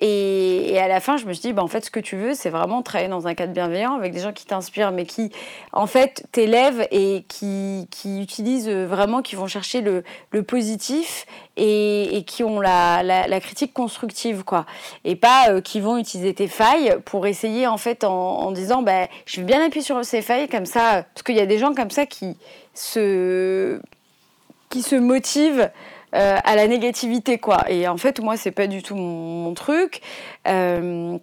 Et, 0.00 0.78
à 0.78 0.88
la 0.88 1.00
fin, 1.00 1.16
je 1.16 1.26
me 1.26 1.32
suis 1.32 1.42
dit, 1.42 1.52
bah, 1.52 1.62
en 1.62 1.66
fait, 1.66 1.84
ce 1.84 1.90
que 1.90 2.00
tu 2.00 2.16
veux, 2.16 2.32
c'est 2.32 2.50
vraiment 2.50 2.82
travailler 2.82 3.10
dans 3.10 3.26
un 3.26 3.34
cadre 3.34 3.52
bienveillant 3.52 3.94
avec 3.94 4.12
des 4.12 4.20
gens 4.20 4.32
qui 4.32 4.46
t'inspirent, 4.46 4.92
mais 4.92 5.04
qui, 5.04 5.30
en 5.72 5.86
fait, 5.86 6.24
t'élèvent 6.32 6.86
et 6.90 7.24
qui, 7.28 7.88
qui, 7.90 8.22
utilisent 8.22 8.70
vraiment, 8.70 9.20
qui 9.22 9.34
vont 9.34 9.48
chercher 9.48 9.80
le, 9.80 10.04
le 10.30 10.42
positif 10.42 11.26
et, 11.56 12.16
et, 12.16 12.22
qui 12.22 12.44
ont 12.44 12.60
la, 12.60 13.02
la, 13.02 13.40
critique 13.40 13.74
constructive, 13.74 14.44
quoi. 14.44 14.66
Et 15.04 15.16
pas 15.16 15.50
euh, 15.50 15.60
qui 15.60 15.80
vont 15.80 15.98
utiliser 15.98 16.32
tes 16.32 16.48
failles 16.48 16.96
pour 17.04 17.26
essayer, 17.26 17.66
en 17.66 17.78
fait, 17.78 18.04
en, 18.04 18.12
en 18.12 18.52
disant, 18.52 18.82
bah, 18.82 19.08
je 19.26 19.40
vais 19.40 19.46
bien 19.46 19.66
appuyer 19.66 19.84
sur 19.84 20.02
ces 20.04 20.22
failles, 20.22 20.48
comme 20.48 20.66
ça, 20.66 21.04
parce 21.12 21.24
qu'il 21.24 21.36
y 21.36 21.40
a 21.40 21.46
des 21.46 21.58
gens 21.58 21.74
comme 21.74 21.90
ça 21.90 22.06
qui 22.06 22.36
se, 22.78 23.80
qui 24.68 24.82
se 24.82 24.96
motivent 24.96 25.70
euh, 26.14 26.38
à 26.42 26.56
la 26.56 26.66
négativité, 26.66 27.38
quoi. 27.38 27.70
Et 27.70 27.88
en 27.88 27.96
fait, 27.96 28.20
moi, 28.20 28.36
c'est 28.36 28.50
pas 28.50 28.66
du 28.66 28.82
tout 28.82 28.94
mon, 28.94 29.52
truc. 29.54 30.00
Euh, 30.46 31.18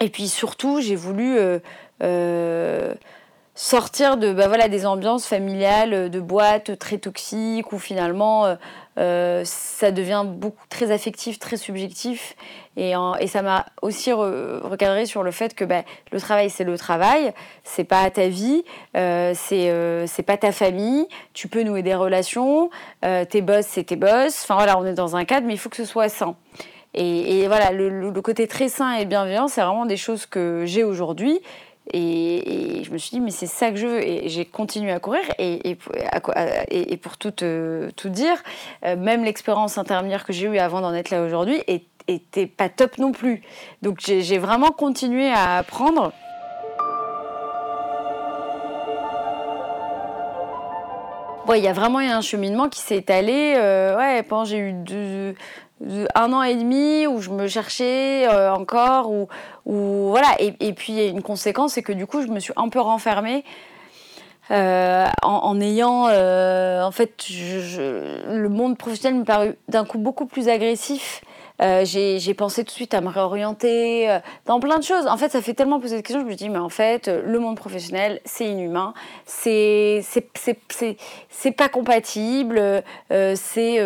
et 0.00 0.08
puis 0.08 0.28
surtout, 0.28 0.80
j'ai 0.80 0.96
voulu 0.96 1.36
euh, 2.02 2.94
sortir 3.60 4.16
de 4.18 4.32
bah, 4.32 4.46
voilà, 4.46 4.68
des 4.68 4.86
ambiances 4.86 5.26
familiales, 5.26 6.10
de 6.10 6.20
boîtes 6.20 6.78
très 6.78 6.98
toxiques, 6.98 7.72
où 7.72 7.78
finalement 7.80 8.56
euh, 8.98 9.42
ça 9.44 9.90
devient 9.90 10.24
beaucoup 10.24 10.64
très 10.68 10.92
affectif, 10.92 11.40
très 11.40 11.56
subjectif. 11.56 12.36
Et, 12.76 12.92
et 13.18 13.26
ça 13.26 13.42
m'a 13.42 13.66
aussi 13.82 14.12
recadré 14.12 15.04
sur 15.06 15.24
le 15.24 15.32
fait 15.32 15.56
que 15.56 15.64
bah, 15.64 15.82
le 16.12 16.20
travail, 16.20 16.50
c'est 16.50 16.62
le 16.62 16.78
travail, 16.78 17.32
c'est 17.64 17.82
pas 17.82 18.08
ta 18.10 18.28
vie, 18.28 18.62
euh, 18.96 19.32
c'est 19.34 19.70
euh, 19.70 20.06
pas 20.24 20.36
ta 20.36 20.52
famille. 20.52 21.08
Tu 21.34 21.48
peux 21.48 21.64
nouer 21.64 21.82
des 21.82 21.96
relations, 21.96 22.70
euh, 23.04 23.24
tes 23.24 23.42
boss, 23.42 23.66
c'est 23.68 23.82
tes 23.82 23.96
boss. 23.96 24.44
Enfin 24.44 24.54
voilà, 24.54 24.78
on 24.78 24.86
est 24.86 24.94
dans 24.94 25.16
un 25.16 25.24
cadre, 25.24 25.48
mais 25.48 25.54
il 25.54 25.58
faut 25.58 25.68
que 25.68 25.76
ce 25.76 25.84
soit 25.84 26.08
sain. 26.08 26.36
Et, 26.94 27.46
voilà, 27.46 27.70
le, 27.70 28.10
côté 28.22 28.48
très 28.48 28.68
sain 28.68 28.96
et 28.96 29.04
bienveillant, 29.04 29.46
c'est 29.46 29.60
vraiment 29.60 29.86
des 29.86 29.96
choses 29.96 30.26
que 30.26 30.64
j'ai 30.66 30.82
aujourd'hui. 30.82 31.38
Et, 31.92 32.82
je 32.84 32.90
me 32.90 32.98
suis 32.98 33.10
dit, 33.10 33.20
mais 33.20 33.30
c'est 33.30 33.46
ça 33.46 33.70
que 33.70 33.76
je 33.76 33.86
veux. 33.86 34.06
Et 34.06 34.28
j'ai 34.28 34.44
continué 34.44 34.92
à 34.92 35.00
courir. 35.00 35.22
Et, 35.38 35.76
pour 37.02 37.16
tout, 37.16 37.32
tout 37.32 38.08
dire, 38.08 38.36
euh, 38.84 38.96
même 38.96 39.24
l'expérience 39.24 39.78
intermédiaire 39.78 40.24
que 40.24 40.32
j'ai 40.32 40.46
eue 40.46 40.58
avant 40.58 40.80
d'en 40.80 40.94
être 40.94 41.10
là 41.10 41.22
aujourd'hui 41.22 41.62
était 42.08 42.46
pas 42.46 42.68
top 42.68 42.98
non 42.98 43.12
plus. 43.12 43.42
Donc 43.82 44.00
j'ai 44.00 44.38
vraiment 44.38 44.70
continué 44.70 45.30
à 45.30 45.58
apprendre. 45.58 46.12
Il 51.56 51.64
y 51.64 51.68
a 51.68 51.72
vraiment 51.72 52.00
eu 52.00 52.06
un 52.06 52.20
cheminement 52.20 52.68
qui 52.68 52.80
s'est 52.80 52.98
étalé. 52.98 53.54
Euh, 53.56 53.96
ouais, 53.96 54.22
j'ai 54.44 54.58
eu 54.58 54.72
deux, 54.72 55.34
un 56.14 56.32
an 56.32 56.42
et 56.42 56.54
demi 56.54 57.06
où 57.06 57.20
je 57.20 57.30
me 57.30 57.46
cherchais 57.46 58.26
euh, 58.28 58.52
encore 58.52 59.10
ou, 59.10 59.28
voilà 59.64 60.28
et, 60.38 60.54
et, 60.60 60.72
puis 60.72 61.06
une 61.06 61.22
conséquence 61.22 61.74
c'est 61.74 61.82
que 61.82 61.92
du 61.92 62.06
coup 62.06 62.22
je 62.22 62.28
me 62.28 62.40
suis 62.40 62.52
un 62.56 62.68
peu 62.68 62.80
renfermée 62.80 63.44
euh, 64.50 65.06
en, 65.22 65.60
ayant 65.60 66.08
euh, 66.08 66.82
en 66.82 66.90
fait 66.90 67.26
le 67.28 68.48
monde 68.48 68.78
professionnel 68.78 69.20
me 69.20 69.24
parut 69.24 69.54
d'un 69.68 69.84
coup 69.84 69.98
beaucoup 69.98 70.26
plus 70.26 70.48
agressif 70.48 71.22
j'ai 71.84 72.34
pensé 72.34 72.62
tout 72.62 72.70
de 72.70 72.76
suite 72.76 72.94
à 72.94 73.00
me 73.00 73.08
réorienter 73.08 74.20
dans 74.46 74.60
plein 74.60 74.78
de 74.78 74.84
choses. 74.84 75.08
En 75.08 75.16
fait, 75.16 75.30
ça 75.30 75.42
fait 75.42 75.54
tellement 75.54 75.80
poser 75.80 75.96
de 75.96 76.02
questions, 76.02 76.20
je 76.20 76.30
me 76.30 76.36
dis, 76.36 76.48
mais 76.48 76.60
en 76.60 76.68
fait, 76.68 77.08
le 77.08 77.40
monde 77.40 77.56
professionnel, 77.56 78.20
c'est 78.24 78.44
inhumain, 78.44 78.94
c'est 79.26 80.04
pas 81.56 81.68
compatible, 81.68 82.84
c'est 83.10 83.76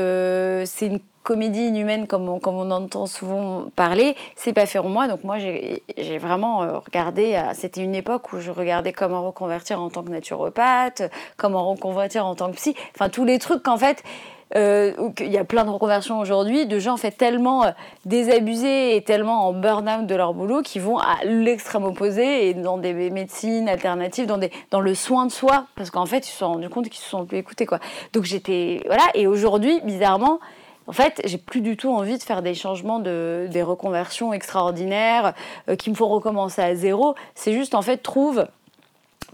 une 0.82 1.00
comédie 1.22 1.66
inhumaine 1.66 2.06
comme 2.06 2.28
on, 2.28 2.38
comme 2.38 2.56
on 2.56 2.70
entend 2.70 3.06
souvent 3.06 3.66
parler, 3.76 4.16
c'est 4.36 4.52
pas 4.52 4.66
fait 4.66 4.78
pour 4.78 4.88
moi. 4.88 5.08
Donc 5.08 5.24
moi 5.24 5.38
j'ai 5.38 6.18
vraiment 6.18 6.62
euh, 6.62 6.78
regardé, 6.78 7.34
euh, 7.34 7.52
c'était 7.54 7.82
une 7.82 7.94
époque 7.94 8.32
où 8.32 8.40
je 8.40 8.50
regardais 8.50 8.92
comment 8.92 9.24
reconvertir 9.24 9.80
en 9.80 9.90
tant 9.90 10.02
que 10.02 10.10
naturopathe, 10.10 11.10
comment 11.36 11.68
reconvertir 11.70 12.26
en 12.26 12.34
tant 12.34 12.50
que 12.50 12.56
psy, 12.56 12.74
enfin 12.94 13.08
tous 13.08 13.24
les 13.24 13.38
trucs 13.38 13.62
qu'en 13.62 13.76
fait 13.76 14.02
euh, 14.54 14.92
il 15.20 15.32
y 15.32 15.38
a 15.38 15.44
plein 15.44 15.64
de 15.64 15.70
reconversions 15.70 16.18
aujourd'hui 16.20 16.66
de 16.66 16.78
gens 16.78 16.92
en 16.92 16.98
fait 16.98 17.12
tellement 17.12 17.72
désabusés 18.04 18.96
et 18.96 19.02
tellement 19.02 19.48
en 19.48 19.54
burn-out 19.54 20.06
de 20.06 20.14
leur 20.14 20.34
boulot 20.34 20.60
qui 20.60 20.78
vont 20.78 20.98
à 20.98 21.24
l'extrême 21.24 21.84
opposé 21.84 22.48
et 22.48 22.54
dans 22.54 22.76
des 22.76 22.92
médecines 23.10 23.66
alternatives, 23.66 24.26
dans, 24.26 24.36
des, 24.36 24.50
dans 24.70 24.80
le 24.80 24.94
soin 24.94 25.24
de 25.24 25.32
soi, 25.32 25.66
parce 25.74 25.90
qu'en 25.90 26.04
fait 26.04 26.28
ils 26.28 26.30
se 26.30 26.36
sont 26.36 26.48
rendus 26.48 26.68
compte 26.68 26.90
qu'ils 26.90 27.00
se 27.00 27.08
sont 27.08 27.24
plus 27.24 27.38
écoutés 27.38 27.64
quoi. 27.64 27.78
Donc 28.12 28.24
j'étais 28.24 28.82
voilà 28.86 29.04
et 29.14 29.26
aujourd'hui 29.26 29.80
bizarrement 29.84 30.38
en 30.86 30.92
fait, 30.92 31.20
j'ai 31.24 31.38
plus 31.38 31.60
du 31.60 31.76
tout 31.76 31.90
envie 31.90 32.18
de 32.18 32.22
faire 32.22 32.42
des 32.42 32.54
changements, 32.54 32.98
de, 32.98 33.46
des 33.50 33.62
reconversions 33.62 34.32
extraordinaires, 34.32 35.34
euh, 35.68 35.76
qu'il 35.76 35.92
me 35.92 35.96
faut 35.96 36.08
recommencer 36.08 36.62
à 36.62 36.74
zéro. 36.74 37.14
C'est 37.34 37.52
juste, 37.52 37.74
en 37.74 37.82
fait, 37.82 37.98
trouve 37.98 38.46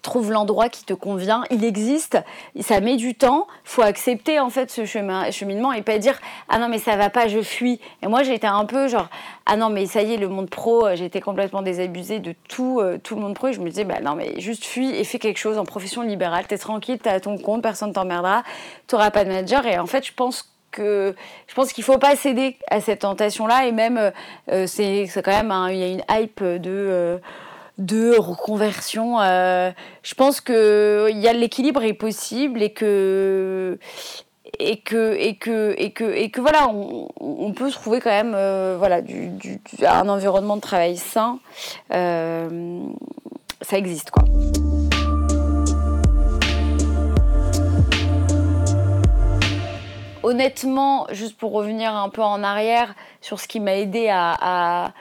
trouve 0.03 0.31
l'endroit 0.33 0.69
qui 0.69 0.85
te 0.85 0.95
convient, 0.95 1.45
il 1.51 1.65
existe, 1.65 2.19
ça 2.61 2.81
met 2.81 2.97
du 2.97 3.15
temps, 3.15 3.47
faut 3.65 3.83
accepter 3.83 4.39
en 4.39 4.51
fait 4.51 4.71
ce 4.71 4.85
chemin, 4.85 5.31
cheminement 5.31 5.73
et 5.73 5.83
pas 5.83 5.99
dire 5.99 6.19
ah 6.49 6.59
non 6.59 6.69
mais 6.69 6.79
ça 6.79 6.97
va 6.97 7.11
pas, 7.11 7.29
je 7.29 7.43
fuis. 7.43 7.81
Et 8.03 8.07
moi 8.07 8.23
j'étais 8.23 8.47
un 8.47 8.65
peu 8.65 8.89
genre 8.89 9.09
ah 9.47 9.57
non 9.57 9.71
mais 9.71 9.87
ça 9.87 10.03
y 10.03 10.15
est 10.15 10.17
le 10.17 10.29
monde 10.29 10.51
pro, 10.51 10.87
euh, 10.87 10.97
j'étais 10.97 11.21
complètement 11.21 11.63
désabusée 11.63 12.21
de 12.21 12.35
tout 12.49 12.81
euh, 12.81 12.99
tout 13.03 13.17
le 13.17 13.23
monde 13.23 13.35
pro 13.35 13.49
et 13.49 13.53
je 13.53 13.61
me 13.61 13.69
disais 13.69 13.85
bah 13.85 14.01
non 14.01 14.15
mais 14.15 14.41
juste 14.41 14.65
fuis 14.65 14.95
et 14.95 15.05
fais 15.05 15.19
quelque 15.19 15.39
chose 15.39 15.59
en 15.59 15.65
profession 15.65 16.03
libérale, 16.03 16.47
t'es 16.47 16.59
tranquille, 16.59 16.99
t'as 17.03 17.19
ton 17.21 17.37
compte, 17.37 17.63
personne 17.63 17.93
t'emmerdera, 17.93 18.45
t'auras 18.87 19.11
pas 19.11 19.25
de 19.25 19.31
manager 19.31 19.67
et 19.67 19.79
en 19.79 19.87
fait 19.87 20.07
je 20.07 20.13
pense 20.13 20.49
que 20.71 21.15
je 21.47 21.55
pense 21.55 21.73
qu'il 21.73 21.85
faut 21.85 21.99
pas 21.99 22.17
céder 22.17 22.57
à 22.71 22.81
cette 22.81 23.01
tentation-là 23.01 23.67
et 23.67 23.73
même 23.73 23.99
euh, 23.99 24.11
euh, 24.51 24.67
c'est 24.67 25.09
quand 25.23 25.33
même 25.33 25.53
il 25.71 25.79
y 25.79 25.83
a 25.83 25.89
une 25.89 26.03
hype 26.11 26.43
de 26.43 26.61
euh, 26.67 27.19
de 27.79 28.17
reconversion. 28.17 29.19
je 29.19 30.15
pense 30.17 30.41
que 30.41 31.11
y 31.13 31.29
a 31.29 31.33
l'équilibre 31.33 31.85
est 31.85 31.93
possible 31.93 32.61
et 32.61 32.73
que 32.73 33.79
et 34.59 34.81
que 34.81 35.15
et 35.15 35.37
que 35.37 35.75
et 35.79 35.93
que 35.93 36.05
et 36.05 36.31
que 36.31 36.41
voilà 36.41 36.69
on, 36.73 37.53
peut 37.53 37.71
trouver 37.71 38.01
quand 38.01 38.11
même 38.11 38.37
voilà 38.79 39.01
du, 39.01 39.31
un 39.87 40.09
environnement 40.09 40.57
de 40.57 40.61
travail 40.61 40.97
sain 40.97 41.39
ça 41.91 43.77
existe 43.77 44.11
quoi. 44.11 44.25
Honnêtement, 50.29 51.07
juste 51.11 51.39
pour 51.39 51.53
revenir 51.53 51.95
un 51.97 52.11
peu 52.11 52.23
en 52.23 52.43
arrière 52.43 52.95
sur 53.23 53.41
ce 53.41 53.49
qui 53.49 53.61
m'a 53.61 53.77
aidé 53.77 54.09
à, 54.11 54.93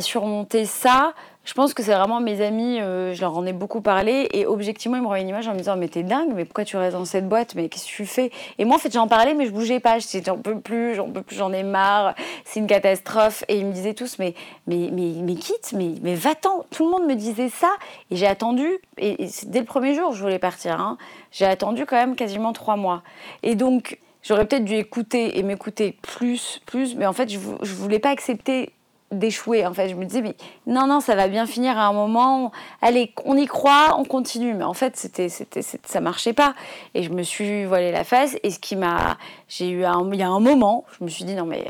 surmonter 0.00 0.66
ça, 0.66 1.12
je 1.44 1.54
pense 1.54 1.74
que 1.74 1.82
c'est 1.82 1.94
vraiment 1.94 2.20
mes 2.20 2.42
amis, 2.42 2.80
euh, 2.80 3.14
je 3.14 3.20
leur 3.20 3.36
en 3.36 3.44
ai 3.46 3.52
beaucoup 3.52 3.80
parlé 3.80 4.28
et 4.32 4.46
objectivement 4.46 4.96
ils 4.96 5.00
me 5.00 5.06
renvoient 5.06 5.20
une 5.20 5.28
image 5.28 5.48
en 5.48 5.52
me 5.52 5.58
disant 5.58 5.76
mais 5.76 5.88
t'es 5.88 6.02
dingue, 6.02 6.32
mais 6.34 6.44
pourquoi 6.44 6.64
tu 6.64 6.76
restes 6.76 6.96
dans 6.96 7.04
cette 7.04 7.28
boîte, 7.28 7.54
mais 7.54 7.68
qu'est-ce 7.68 7.86
que 7.86 7.90
tu 7.90 8.06
fais? 8.06 8.30
Et 8.58 8.64
moi 8.64 8.76
en 8.76 8.78
fait 8.78 8.92
j'en 8.92 9.08
parlais 9.08 9.34
mais 9.34 9.46
je 9.46 9.50
bougeais 9.50 9.80
pas, 9.80 9.98
j'en 9.98 10.38
peux 10.38 10.58
plus, 10.58 10.94
j'en 10.94 11.08
peux 11.08 11.22
plus, 11.22 11.36
j'en 11.36 11.52
ai 11.52 11.62
marre, 11.62 12.14
c'est 12.44 12.60
une 12.60 12.66
catastrophe. 12.66 13.44
Et 13.48 13.58
ils 13.58 13.66
me 13.66 13.72
disaient 13.72 13.94
tous 13.94 14.18
mais 14.18 14.34
mais 14.66 14.90
mais, 14.92 15.12
mais 15.22 15.34
quitte, 15.34 15.72
mais 15.74 15.94
mais 16.02 16.14
va-t'en, 16.14 16.64
tout 16.70 16.84
le 16.84 16.90
monde 16.90 17.06
me 17.06 17.14
disait 17.14 17.50
ça 17.50 17.70
et 18.10 18.16
j'ai 18.16 18.26
attendu 18.26 18.68
et, 18.98 19.28
dès 19.46 19.60
le 19.60 19.66
premier 19.66 19.94
jour 19.94 20.12
je 20.12 20.22
voulais 20.22 20.38
partir, 20.38 20.80
hein, 20.80 20.98
j'ai 21.32 21.46
attendu 21.46 21.86
quand 21.86 21.96
même 21.96 22.16
quasiment 22.16 22.52
trois 22.52 22.76
mois. 22.76 23.02
Et 23.42 23.54
donc 23.54 23.98
J'aurais 24.22 24.46
peut-être 24.46 24.64
dû 24.64 24.74
écouter 24.74 25.38
et 25.38 25.42
m'écouter 25.42 25.96
plus, 26.02 26.60
plus, 26.66 26.94
mais 26.94 27.06
en 27.06 27.12
fait, 27.12 27.30
je, 27.30 27.38
je 27.62 27.74
voulais 27.74 27.98
pas 27.98 28.10
accepter 28.10 28.72
d'échouer. 29.10 29.66
En 29.66 29.74
fait, 29.74 29.88
je 29.88 29.94
me 29.94 30.04
disais, 30.04 30.22
mais 30.22 30.36
non, 30.66 30.86
non, 30.86 31.00
ça 31.00 31.14
va 31.14 31.28
bien 31.28 31.46
finir 31.46 31.78
à 31.78 31.86
un 31.86 31.92
moment. 31.92 32.52
Allez, 32.82 33.12
on 33.24 33.36
y 33.36 33.46
croit, 33.46 33.96
on 33.98 34.04
continue. 34.04 34.54
Mais 34.54 34.64
en 34.64 34.74
fait, 34.74 34.96
c'était, 34.96 35.28
c'était, 35.28 35.62
ça 35.62 36.00
marchait 36.00 36.32
pas. 36.32 36.54
Et 36.94 37.02
je 37.02 37.10
me 37.10 37.22
suis 37.22 37.64
voilé 37.64 37.90
la 37.92 38.04
face. 38.04 38.36
Et 38.42 38.50
ce 38.50 38.58
qui 38.58 38.76
m'a, 38.76 39.18
j'ai 39.48 39.68
eu 39.70 39.84
un, 39.84 40.08
il 40.12 40.18
y 40.18 40.22
a 40.22 40.28
un 40.28 40.40
moment, 40.40 40.84
je 40.98 41.04
me 41.04 41.10
suis 41.10 41.24
dit, 41.24 41.34
non, 41.34 41.46
mais 41.46 41.64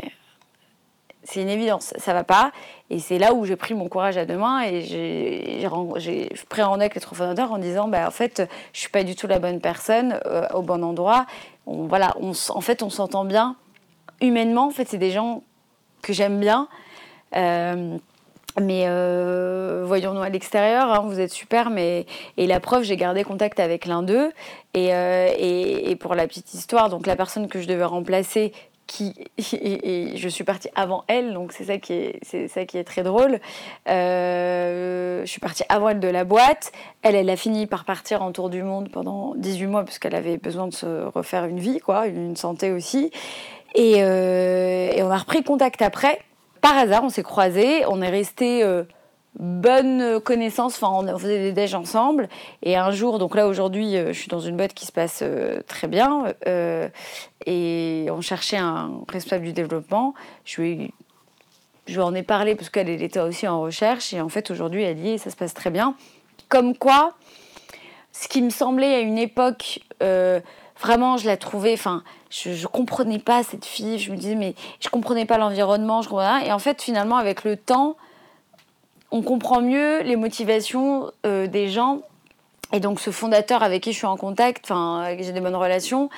c'est 1.31 1.43
une 1.43 1.49
évidence, 1.49 1.95
ça 1.97 2.13
va 2.13 2.25
pas. 2.25 2.53
Et 2.91 2.99
c'est 2.99 3.19
là 3.19 3.35
où 3.35 3.45
j'ai 3.45 3.57
pris 3.57 3.75
mon 3.75 3.89
courage 3.89 4.17
à 4.17 4.25
deux 4.25 4.37
mains 4.37 4.63
et 4.63 4.83
j'ai, 4.83 5.69
pris 6.49 6.63
en 6.63 6.75
avec 6.75 6.95
les 6.95 7.01
trois 7.01 7.17
fondateurs 7.17 7.53
en 7.53 7.59
disant, 7.59 7.89
bah, 7.89 8.07
en 8.07 8.11
fait, 8.11 8.43
je 8.73 8.81
suis 8.81 8.91
pas 8.91 9.05
du 9.05 9.15
tout 9.15 9.27
la 9.27 9.39
bonne 9.39 9.61
personne 9.61 10.19
euh, 10.27 10.47
au 10.55 10.63
bon 10.63 10.83
endroit 10.83 11.27
voilà, 11.67 12.15
en 12.21 12.61
fait, 12.61 12.83
on 12.83 12.91
s'entend 12.91 13.25
bien 13.25 13.57
humainement. 14.21 14.67
En 14.67 14.71
fait, 14.71 14.89
c'est 14.89 14.99
des 14.99 15.11
gens 15.11 15.43
que 16.03 16.13
j'aime 16.13 16.41
bien. 16.41 16.69
Euh, 17.37 17.97
mais 18.61 18.85
euh, 18.87 19.85
voyons-nous 19.87 20.23
à 20.23 20.29
l'extérieur, 20.29 20.93
hein, 20.93 21.03
vous 21.05 21.21
êtes 21.21 21.31
super, 21.31 21.71
mais 21.71 22.07
et 22.37 22.49
la 22.49 22.59
preuve, 22.59 22.83
j'ai 22.83 22.97
gardé 22.97 23.23
contact 23.23 23.61
avec 23.61 23.87
l'un 23.87 24.03
d'eux. 24.03 24.33
Euh, 24.77 25.29
et, 25.37 25.91
et, 25.91 25.97
pour 25.97 26.15
la 26.15 26.27
petite 26.27 26.53
histoire, 26.55 26.89
donc 26.89 27.07
la 27.07 27.15
personne 27.15 27.49
que 27.49 27.61
je 27.61 27.69
devais 27.69 27.85
remplacer, 27.85 28.53
et, 29.39 30.17
je 30.17 30.29
suis 30.29 30.45
partie 30.45 30.69
avant 30.75 31.05
elle, 31.09 31.33
donc 31.35 31.53
c'est 31.53 31.65
ça 31.65 31.79
qui 31.79 32.79
est 32.79 32.85
très 32.85 33.03
drôle. 33.03 33.41
Euh, 33.89 35.23
je 35.25 35.31
suis 35.31 35.41
partie 35.41 35.65
avant 35.69 35.91
elle 35.91 36.01
de 36.01 36.09
la 36.09 36.25
boîte. 36.25 36.73
Elle, 37.03 37.15
elle 37.15 37.31
a 37.31 37.37
fini 37.37 37.67
par 37.67 37.85
partir 37.85 38.23
en 38.23 38.33
tour 38.33 38.51
du 38.51 38.63
monde 38.63 38.91
pendant 38.91 39.35
18 39.37 39.67
mois 39.67 39.85
parce 39.85 39.99
qu'elle 39.99 40.15
avait 40.15 40.37
besoin 40.37 40.69
de 40.69 40.75
se 40.75 41.05
refaire 41.07 41.45
une 41.45 41.59
vie, 41.59 41.81
quoi, 41.81 42.07
une 42.07 42.37
santé 42.37 42.73
aussi. 42.73 43.11
Et, 43.75 43.97
euh, 43.99 44.91
et 44.93 45.03
on 45.03 45.11
a 45.11 45.17
repris 45.19 45.43
contact 45.43 45.83
après. 45.83 46.21
Par 46.61 46.77
hasard, 46.77 47.05
on 47.05 47.09
s'est 47.09 47.23
croisés, 47.23 47.85
on 47.89 48.03
est 48.03 48.11
restés 48.11 48.63
euh, 48.63 48.85
bonne 49.39 50.21
connaissance, 50.21 50.83
enfin 50.83 50.91
on 50.93 51.19
faisait 51.19 51.39
des 51.39 51.53
déj 51.53 51.75
ensemble 51.75 52.29
et 52.63 52.77
un 52.77 52.91
jour, 52.91 53.19
donc 53.19 53.35
là 53.35 53.47
aujourd'hui 53.47 53.97
je 53.97 54.13
suis 54.13 54.29
dans 54.29 54.41
une 54.41 54.57
boîte 54.57 54.75
qui 54.75 54.87
se 54.87 54.93
passe 54.93 55.23
très 55.67 55.87
bien 55.87 56.25
et 57.47 58.09
on 58.11 58.21
cherchait 58.21 58.57
un 58.57 59.03
responsable 59.09 59.45
du 59.45 59.53
développement. 59.53 60.15
Je 60.45 60.61
lui, 60.61 60.95
je 61.87 62.01
en 62.01 62.15
ai 62.15 62.23
parlé 62.23 62.55
parce 62.55 62.71
qu'elle 62.71 62.89
était 62.89 63.21
aussi 63.21 63.47
en 63.49 63.61
recherche 63.61 64.13
et 64.13 64.21
en 64.21 64.29
fait 64.29 64.51
aujourd'hui 64.51 64.83
elle 64.83 64.99
y 64.99 65.11
est, 65.11 65.19
ça 65.19 65.31
se 65.31 65.37
passe 65.37 65.55
très 65.55 65.71
bien. 65.71 65.95
Comme 66.49 66.77
quoi, 66.77 67.15
ce 68.13 68.29
qui 68.29 68.43
me 68.43 68.51
semblait 68.51 68.95
à 68.95 69.01
une 69.01 69.19
époque, 69.19 69.81
euh, 70.03 70.41
vraiment 70.81 71.17
je 71.17 71.27
la 71.27 71.37
trouvais, 71.37 71.75
enfin 71.75 72.03
je, 72.31 72.53
je 72.53 72.67
comprenais 72.67 73.19
pas 73.19 73.43
cette 73.43 73.65
fille, 73.65 73.99
je 73.99 74.11
me 74.11 74.17
disais 74.17 74.35
mais 74.35 74.55
je 74.81 74.89
comprenais 74.89 75.27
pas 75.27 75.39
l'environnement, 75.39 76.03
je 76.03 76.09
et 76.45 76.53
en 76.53 76.59
fait 76.59 76.83
finalement 76.83 77.17
avec 77.17 77.45
le 77.45 77.57
temps, 77.57 77.97
on 79.11 79.23
comprend 79.23 79.61
mieux 79.61 80.03
les 80.03 80.17
motivations 80.17 81.11
euh, 81.27 81.47
des 81.47 81.69
gens 81.69 82.03
et 82.73 82.81
donc 82.81 83.01
ce 83.01 83.11
fondateur 83.11 83.63
avec 83.63 83.83
qui 83.83 83.93
je 83.93 83.99
suis 83.99 84.07
en 84.07 84.17
contact, 84.17 84.67
enfin 84.71 85.17
j'ai 85.19 85.33
des 85.33 85.41
bonnes 85.41 85.57
relations, 85.57 86.09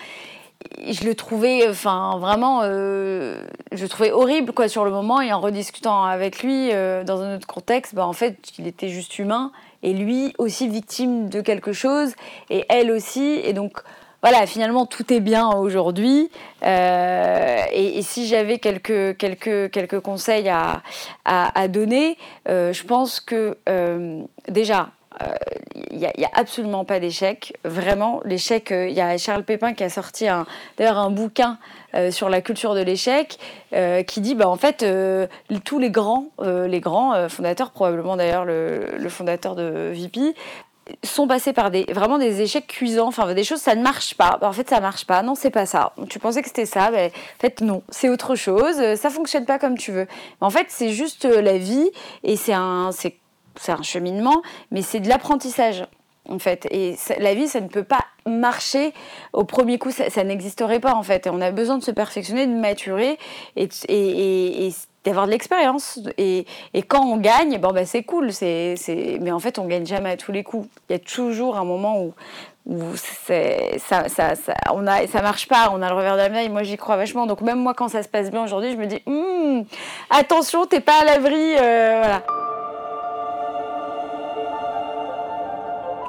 je 0.87 1.05
le 1.05 1.15
trouvais, 1.15 1.69
enfin 1.69 2.19
vraiment, 2.19 2.61
euh, 2.63 3.43
je 3.73 3.83
le 3.83 3.89
trouvais 3.89 4.11
horrible 4.11 4.53
quoi 4.53 4.69
sur 4.69 4.85
le 4.85 4.91
moment. 4.91 5.21
Et 5.21 5.33
en 5.33 5.41
rediscutant 5.41 6.05
avec 6.05 6.43
lui 6.43 6.71
euh, 6.73 7.05
dans 7.05 7.21
un 7.21 7.37
autre 7.37 7.47
contexte, 7.47 7.95
bah, 7.95 8.07
en 8.07 8.13
fait, 8.13 8.37
il 8.59 8.67
était 8.67 8.89
juste 8.89 9.19
humain 9.19 9.53
et 9.83 9.93
lui 9.93 10.35
aussi 10.39 10.69
victime 10.69 11.29
de 11.29 11.41
quelque 11.41 11.73
chose 11.73 12.13
et 12.51 12.65
elle 12.69 12.91
aussi. 12.91 13.41
Et 13.45 13.53
donc 13.53 13.83
voilà, 14.23 14.47
finalement 14.47 14.87
tout 14.87 15.13
est 15.13 15.21
bien 15.21 15.49
aujourd'hui. 15.51 16.31
Euh, 16.65 17.63
et, 17.73 18.03
si 18.03 18.27
j'avais 18.27 18.59
quelques 18.59 19.17
quelques 19.17 19.71
quelques 19.71 20.01
conseils 20.01 20.49
à 20.49 20.83
à, 21.25 21.69
donner, 21.69 22.17
je 22.47 22.83
pense 22.85 23.21
que 23.21 23.57
déjà 24.49 24.91
il 25.91 25.99
n'y 25.99 26.07
a, 26.07 26.31
absolument 26.35 26.85
pas 26.85 27.01
d'échec. 27.01 27.57
Vraiment, 27.65 28.21
l'échec, 28.25 28.73
euh, 28.73 28.89
il 28.89 28.95
y 28.95 29.01
a 29.01 29.17
Charles 29.19 29.45
Pépin 29.45 29.75
qui 29.75 29.85
a 29.85 29.91
sorti 29.91 30.27
d'ailleurs 30.77 30.99
un 30.99 31.11
bouquin 31.11 31.59
euh, 31.95 32.11
sur 32.11 32.29
la 32.29 32.41
culture 32.41 32.75
de 32.75 32.81
l'échec 32.81 33.39
euh, 33.73 34.03
qui 34.03 34.21
dit 34.21 34.35
bah, 34.35 34.49
en 34.49 34.57
fait, 34.57 34.85
tous 35.65 35.79
les 35.79 35.91
grands, 35.91 36.27
les 36.43 36.81
grands 36.81 37.29
fondateurs, 37.29 37.71
probablement 37.71 38.17
d'ailleurs 38.17 38.45
le, 38.45 39.09
fondateur 39.09 39.55
de 39.55 39.93
VP, 39.93 40.35
sont 41.03 41.27
passés 41.27 41.53
par 41.53 41.71
des 41.71 41.85
vraiment 41.85 42.19
des 42.19 42.43
échecs 42.43 42.67
cuisants, 42.67 43.07
enfin 43.09 43.33
des 43.35 43.45
choses 43.45 43.61
ça 43.61 43.75
ne 43.75 43.83
marche 43.83 44.15
pas. 44.15 44.39
En 44.43 44.53
fait, 44.53 44.69
ça 44.69 44.81
marche 44.81 45.07
pas. 45.07 45.23
Non, 45.23 45.35
c'est 45.35 45.51
pas 45.51 45.67
ça. 45.67 45.93
Tu 46.09 46.19
pensais 46.19 46.43
que 46.43 46.49
c'était 46.49 46.67
ça, 46.67 46.91
mais 46.91 47.13
en 47.37 47.41
fait 47.41 47.61
non, 47.61 47.83
c'est 47.89 48.09
autre 48.09 48.35
chose. 48.35 48.77
Ça 48.97 49.11
fonctionne 49.11 49.45
pas 49.45 49.59
comme 49.59 49.79
tu 49.79 49.93
veux. 49.93 50.07
En 50.41 50.51
fait, 50.51 50.67
c'est 50.69 50.91
juste 50.91 51.25
la 51.25 51.59
vie 51.59 51.91
et 52.25 52.37
c'est 52.37 52.55
un 52.55 52.91
c'est 52.93 53.73
un 53.73 53.83
cheminement, 53.83 54.43
mais 54.71 54.83
c'est 54.83 55.01
de 55.01 55.09
l'apprentissage 55.09 55.85
en 56.29 56.39
fait. 56.39 56.67
Et 56.71 56.97
la 57.19 57.35
vie, 57.35 57.49
ça 57.49 57.61
ne 57.61 57.69
peut 57.69 57.85
pas 57.85 58.05
marcher 58.27 58.93
au 59.33 59.45
premier 59.45 59.79
coup, 59.79 59.91
ça, 59.91 60.25
n'existerait 60.25 60.81
pas 60.81 60.95
en 60.95 61.03
fait. 61.03 61.27
On 61.27 61.41
a 61.41 61.51
besoin 61.51 61.79
de 61.79 61.83
se 61.83 61.91
perfectionner, 61.91 62.47
de 62.47 62.55
maturer 62.55 63.19
et, 63.57 63.69
d'avoir 65.05 65.27
de 65.27 65.33
l'expérience. 65.33 65.99
Et, 66.19 66.47
quand 66.89 67.05
on 67.05 67.17
gagne, 67.17 67.59
bon, 67.59 67.73
bah, 67.73 67.85
c'est 67.87 68.05
cool, 68.05 68.31
mais 68.41 69.31
en 69.31 69.41
fait, 69.41 69.59
on 69.59 69.67
gagne 69.67 69.87
jamais 69.87 70.11
à 70.11 70.17
tous 70.17 70.33
les 70.33 70.45
coups. 70.45 70.69
Il 70.89 70.93
y 70.93 70.97
a 70.97 70.99
toujours 70.99 71.57
un 71.57 71.65
moment 71.65 72.05
où, 72.05 72.15
ça, 72.95 74.09
ça 74.09 75.23
marche 75.23 75.49
pas, 75.49 75.71
on 75.73 75.83
a 75.83 75.89
le 75.89 75.97
revers 75.97 76.13
de 76.13 76.19
la 76.19 76.29
médaille. 76.29 76.49
Moi, 76.49 76.63
j'y 76.63 76.77
crois 76.77 76.97
vachement. 76.97 77.27
Donc, 77.27 77.41
même 77.41 77.59
moi, 77.59 77.75
quand 77.75 77.89
ça 77.89 78.05
se 78.05 78.09
passe 78.09 78.31
bien 78.31 78.45
aujourd'hui, 78.45 78.71
je 78.71 78.77
me 78.77 78.87
dis 78.87 79.03
hum, 79.07 79.65
attention, 80.11 80.67
t'es 80.67 80.81
pas 80.81 81.01
à 81.01 81.05
l'abri. 81.05 81.57
Euh, 81.59 81.99
voilà. 81.99 82.23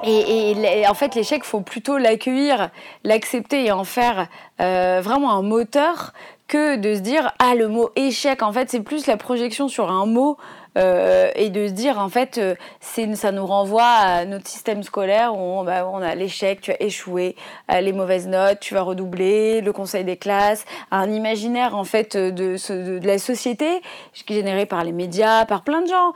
Et, 0.05 0.85
en 0.87 0.93
fait, 0.93 1.15
l'échec, 1.15 1.43
faut 1.43 1.61
plutôt 1.61 1.97
l'accueillir, 1.97 2.69
l'accepter 3.03 3.65
et 3.65 3.71
en 3.71 3.83
faire 3.83 4.27
euh, 4.61 4.99
vraiment 5.01 5.31
un 5.31 5.41
moteur 5.41 6.13
que 6.47 6.75
de 6.75 6.95
se 6.95 6.99
dire 6.99 7.31
ah 7.39 7.55
le 7.55 7.67
mot 7.67 7.89
échec. 7.95 8.43
En 8.43 8.51
fait, 8.51 8.69
c'est 8.69 8.81
plus 8.81 9.07
la 9.07 9.17
projection 9.17 9.67
sur 9.67 9.89
un 9.89 10.05
mot 10.05 10.37
euh, 10.77 11.29
et 11.35 11.49
de 11.49 11.67
se 11.67 11.71
dire 11.71 11.99
en 11.99 12.09
fait 12.09 12.37
euh, 12.37 12.55
ça 12.81 13.31
nous 13.31 13.45
renvoie 13.45 13.83
à 13.83 14.25
notre 14.25 14.47
système 14.47 14.81
scolaire 14.81 15.35
où 15.35 15.39
on, 15.39 15.63
bah, 15.63 15.87
a 16.01 16.15
l'échec, 16.15 16.61
tu 16.61 16.71
as 16.71 16.81
échoué, 16.81 17.35
euh, 17.71 17.79
les 17.81 17.93
mauvaises 17.93 18.27
notes, 18.27 18.59
tu 18.59 18.73
vas 18.73 18.81
redoubler, 18.81 19.61
le 19.61 19.71
conseil 19.71 20.03
des 20.03 20.17
classes, 20.17 20.65
un 20.91 21.11
imaginaire 21.11 21.75
en 21.75 21.83
fait 21.83 22.17
de, 22.17 22.31
de, 22.31 22.99
de 22.99 23.07
la 23.07 23.19
société 23.19 23.81
généré 24.27 24.65
par 24.65 24.83
les 24.83 24.91
médias, 24.91 25.45
par 25.45 25.63
plein 25.63 25.81
de 25.81 25.87
gens 25.87 26.13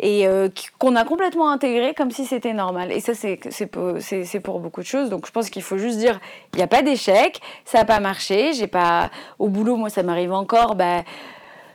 et 0.00 0.26
qu'on 0.78 0.96
a 0.96 1.04
complètement 1.04 1.50
intégré 1.50 1.94
comme 1.94 2.10
si 2.10 2.24
c'était 2.24 2.54
normal. 2.54 2.90
Et 2.90 3.00
ça 3.00 3.12
c'est 3.14 4.40
pour 4.40 4.60
beaucoup 4.60 4.80
de 4.80 4.86
choses. 4.86 5.10
Donc 5.10 5.26
je 5.26 5.30
pense 5.30 5.50
qu'il 5.50 5.62
faut 5.62 5.78
juste 5.78 5.98
dire 5.98 6.18
il 6.54 6.56
n'y 6.56 6.62
a 6.62 6.66
pas 6.66 6.82
d'échec, 6.82 7.40
ça 7.64 7.78
n'a 7.78 7.84
pas 7.84 8.00
marché, 8.00 8.52
j'ai 8.54 8.66
pas 8.66 9.10
au 9.38 9.48
boulot 9.48 9.76
moi 9.76 9.90
ça 9.90 10.02
m'arrive 10.02 10.32
encore 10.32 10.74
bah 10.74 11.02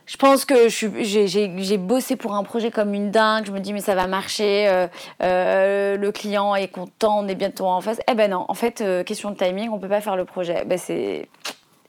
je 0.06 0.18
pense 0.18 0.46
que 0.46 0.70
j'ai 0.70 1.78
bossé 1.78 2.16
pour 2.16 2.36
un 2.36 2.44
projet 2.44 2.70
comme 2.70 2.94
une 2.94 3.10
dingue. 3.10 3.46
Je 3.46 3.52
me 3.52 3.60
dis, 3.60 3.74
mais 3.74 3.82
ça 3.82 3.96
va 3.96 4.08
marcher. 4.08 4.68
Euh, 4.68 4.88
euh, 5.24 5.98
le 5.98 6.12
client 6.12 6.54
est 6.56 6.68
content, 6.68 7.20
on 7.20 7.28
est 7.28 7.36
bientôt 7.36 7.66
en 7.66 7.82
face. 7.82 8.00
Eh 8.10 8.14
ben 8.14 8.30
non, 8.30 8.46
en 8.48 8.54
fait, 8.54 8.82
euh, 8.82 9.04
question 9.04 9.32
de 9.32 9.36
timing, 9.36 9.70
on 9.70 9.80
peut 9.80 9.90
pas 9.90 10.02
faire 10.02 10.16
le 10.16 10.26
projet. 10.26 10.64
Ben 10.66 10.78
c'est. 10.78 11.28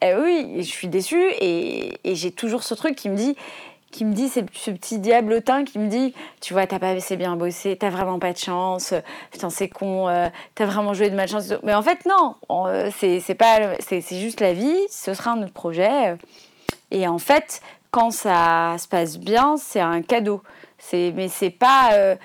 Eh 0.03 0.15
oui, 0.15 0.57
je 0.59 0.63
suis 0.63 0.89
déçue 0.89 1.31
et, 1.41 1.99
j'ai 2.05 2.31
toujours 2.31 2.63
ce 2.63 2.75
truc 2.75 2.97
qui 2.97 3.09
me 3.09 3.17
dit 3.17 3.37
qui 3.93 4.05
me 4.05 4.13
dit, 4.13 4.29
c'est 4.29 4.45
ce 4.53 4.71
petit 4.73 4.99
diablotin 4.99 5.65
qui 5.65 5.79
me 5.79 5.89
dit, 5.89 6.13
tu 6.43 6.53
vois, 6.53 6.67
t'as 6.67 6.79
pas 6.79 6.91
assez 6.91 7.17
bien 7.17 7.35
bossé, 7.35 7.79
t'as 7.79 7.89
vraiment 7.89 8.19
pas 8.19 8.35
de 8.35 8.37
chance, 8.37 8.93
putain 9.31 9.49
c'est 9.49 9.71
con, 9.71 10.09
t'as 10.55 10.67
vraiment 10.67 10.93
joué 10.93 11.09
de 11.09 11.15
malchance. 11.15 11.55
Mais 11.63 11.73
en 11.73 11.81
fait 11.81 12.05
non, 12.05 12.35
c'est 12.99 14.03
juste 14.11 14.41
la 14.41 14.53
vie, 14.53 14.77
ce 14.91 15.15
sera 15.15 15.31
un 15.31 15.43
autre 15.43 15.55
projet. 15.55 16.19
Et 16.91 17.09
en 17.09 17.19
fait, 17.19 17.63
quand 17.91 18.11
ça 18.11 18.77
se 18.79 18.89
passe 18.89 19.19
bien, 19.19 19.57
c'est 19.57 19.81
un 19.81 20.03
cadeau. 20.03 20.43
C'est, 20.79 21.13
mais 21.15 21.29
c'est 21.29 21.51
pas. 21.51 21.91
Euh, 21.95 22.17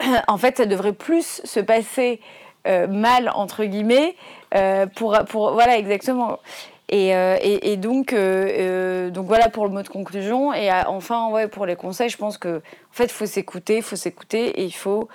en 0.28 0.38
fait, 0.38 0.56
ça 0.58 0.66
devrait 0.66 0.92
plus 0.92 1.42
se 1.44 1.60
passer 1.60 2.20
euh, 2.66 2.86
mal 2.86 3.30
entre 3.34 3.64
guillemets 3.64 4.16
euh, 4.54 4.86
pour, 4.86 5.18
pour 5.28 5.52
voilà 5.52 5.78
exactement. 5.78 6.38
Et, 6.92 7.10
et, 7.10 7.76
donc, 7.76 8.12
donc 8.12 9.26
voilà 9.26 9.48
pour 9.48 9.64
le 9.64 9.70
mot 9.70 9.82
de 9.82 9.88
conclusion. 9.88 10.52
Et 10.52 10.72
enfin, 10.72 11.28
ouais, 11.28 11.46
pour 11.46 11.64
les 11.64 11.76
conseils, 11.76 12.08
je 12.08 12.16
pense 12.16 12.36
que 12.36 12.56
en 12.56 12.92
fait, 12.92 13.12
faut 13.12 13.26
s'écouter, 13.26 13.80
faut 13.80 13.94
s'écouter 13.94 14.60
et 14.60 14.64
il 14.64 14.74
faut 14.74 15.08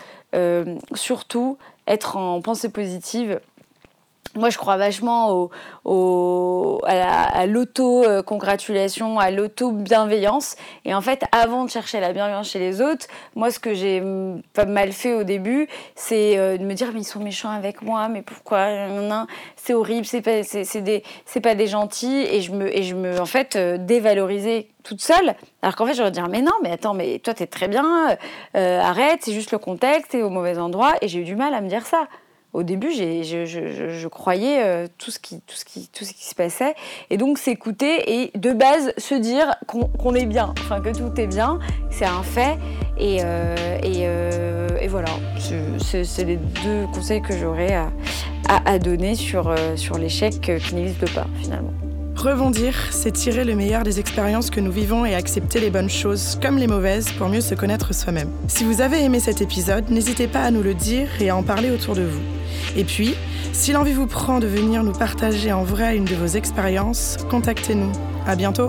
surtout 0.93 1.57
être 1.85 2.15
en 2.15 2.39
pensée 2.39 2.69
positive 2.69 3.41
moi, 4.35 4.49
je 4.49 4.57
crois 4.57 4.75
vachement 4.75 5.49
à 6.83 7.45
l'auto-congratulation, 7.47 9.17
à 9.19 9.31
l'auto-bienveillance. 9.31 10.55
Et 10.83 10.93
en 10.93 11.01
fait, 11.01 11.23
avant 11.31 11.63
de 11.63 11.69
chercher 11.69 11.99
la 11.99 12.11
bienveillance 12.11 12.49
chez 12.49 12.59
les 12.59 12.81
autres, 12.81 13.07
moi, 13.35 13.49
ce 13.49 13.59
que 13.59 13.73
j'ai 13.73 14.03
pas 14.53 14.65
mal 14.65 14.91
fait 14.91 15.13
au 15.13 15.23
début, 15.23 15.67
c'est 15.95 16.37
euh, 16.37 16.57
de 16.57 16.65
me 16.65 16.73
dire, 16.73 16.91
mais 16.93 17.01
ils 17.01 17.05
sont 17.05 17.21
méchants 17.21 17.49
avec 17.49 17.81
moi, 17.81 18.09
mais 18.09 18.21
pourquoi 18.21 18.67
C'est 19.55 19.73
horrible, 19.73 20.05
c'est 20.05 20.21
pas, 20.21 21.55
des, 21.55 21.67
gentils. 21.67 22.25
Et 22.29 22.41
je 22.41 22.51
me, 22.51 22.75
et 22.75 22.83
je 22.83 22.95
me 22.95 23.19
en 23.19 23.25
fait, 23.25 23.55
euh, 23.55 23.77
dévaloriser 23.77 24.69
toute 24.83 25.01
seule. 25.01 25.35
Alors 25.61 25.75
qu'en 25.75 25.85
fait, 25.85 25.93
j'aurais 25.93 26.11
dire, 26.11 26.27
mais 26.29 26.41
non, 26.41 26.51
mais 26.61 26.71
attends, 26.71 26.93
mais 26.93 27.19
toi, 27.19 27.33
t'es 27.33 27.47
très 27.47 27.67
bien, 27.67 28.17
euh, 28.57 28.81
arrête, 28.81 29.19
c'est 29.21 29.33
juste 29.33 29.51
le 29.51 29.59
contexte, 29.59 30.11
t'es 30.11 30.21
au 30.21 30.29
mauvais 30.29 30.57
endroit. 30.57 30.93
Et 31.01 31.07
j'ai 31.07 31.21
eu 31.21 31.23
du 31.23 31.35
mal 31.35 31.53
à 31.53 31.61
me 31.61 31.69
dire 31.69 31.85
ça 31.85 32.07
au 32.55 32.63
début, 32.63 32.91
je, 32.91 34.07
croyais 34.07 34.63
euh, 34.63 34.87
tout, 34.97 35.11
ce 35.11 35.19
qui, 35.19 35.41
tout, 35.41 35.55
ce 35.55 35.65
qui, 35.65 35.89
tout 35.89 36.05
ce 36.05 36.13
qui 36.13 36.23
se 36.23 36.35
passait. 36.35 36.73
Et 37.09 37.17
donc, 37.17 37.37
s'écouter 37.37 38.21
et 38.21 38.31
de 38.37 38.53
base 38.53 38.93
se 38.97 39.13
dire 39.13 39.55
qu'on 39.67 40.15
est 40.15 40.25
bien, 40.25 40.53
enfin 40.59 40.79
que 40.79 40.89
tout 40.89 41.19
est 41.19 41.27
bien, 41.27 41.59
c'est 41.91 42.05
un 42.05 42.23
fait. 42.23 42.57
Et, 42.97 43.19
euh, 43.21 43.77
euh, 43.83 44.87
voilà, 44.87 45.09
c'est 45.79 46.23
les 46.23 46.37
deux 46.37 46.85
conseils 46.93 47.21
que 47.21 47.35
j'aurais 47.37 47.73
à, 47.73 47.91
à, 48.47 48.79
donner 48.79 49.15
sur, 49.15 49.53
sur 49.75 49.97
l'échec 49.97 50.39
qui 50.39 50.75
n'existe 50.75 51.13
pas 51.13 51.27
finalement. 51.41 51.73
Rebondir, 52.15 52.73
c'est 52.91 53.11
tirer 53.11 53.43
le 53.43 53.55
meilleur 53.55 53.83
des 53.83 53.99
expériences 53.99 54.49
que 54.49 54.59
nous 54.59 54.71
vivons 54.71 55.05
et 55.05 55.13
accepter 55.13 55.59
les 55.59 55.69
bonnes 55.69 55.89
choses 55.89 56.39
comme 56.41 56.57
les 56.57 56.65
mauvaises 56.65 57.11
pour 57.11 57.27
mieux 57.27 57.41
se 57.41 57.55
connaître 57.55 57.93
soi-même. 57.93 58.29
Si 58.47 58.63
vous 58.63 58.81
avez 58.81 59.03
aimé 59.03 59.19
cet 59.19 59.41
épisode, 59.41 59.89
n'hésitez 59.89 60.27
pas 60.27 60.41
à 60.41 60.51
nous 60.51 60.63
le 60.63 60.73
dire 60.73 61.09
et 61.19 61.29
à 61.29 61.35
en 61.35 61.43
parler 61.43 61.69
autour 61.71 61.93
de 61.93 62.03
vous. 62.03 62.21
Et 62.75 62.83
puis, 62.83 63.15
si 63.53 63.73
l'envie 63.73 63.93
vous 63.93 64.07
prend 64.07 64.39
de 64.39 64.47
venir 64.47 64.83
nous 64.83 64.93
partager 64.93 65.51
en 65.51 65.63
vrai 65.63 65.95
une 65.95 66.05
de 66.05 66.15
vos 66.15 66.25
expériences, 66.25 67.17
contactez-nous. 67.29 67.91
À 68.25 68.35
bientôt! 68.35 68.67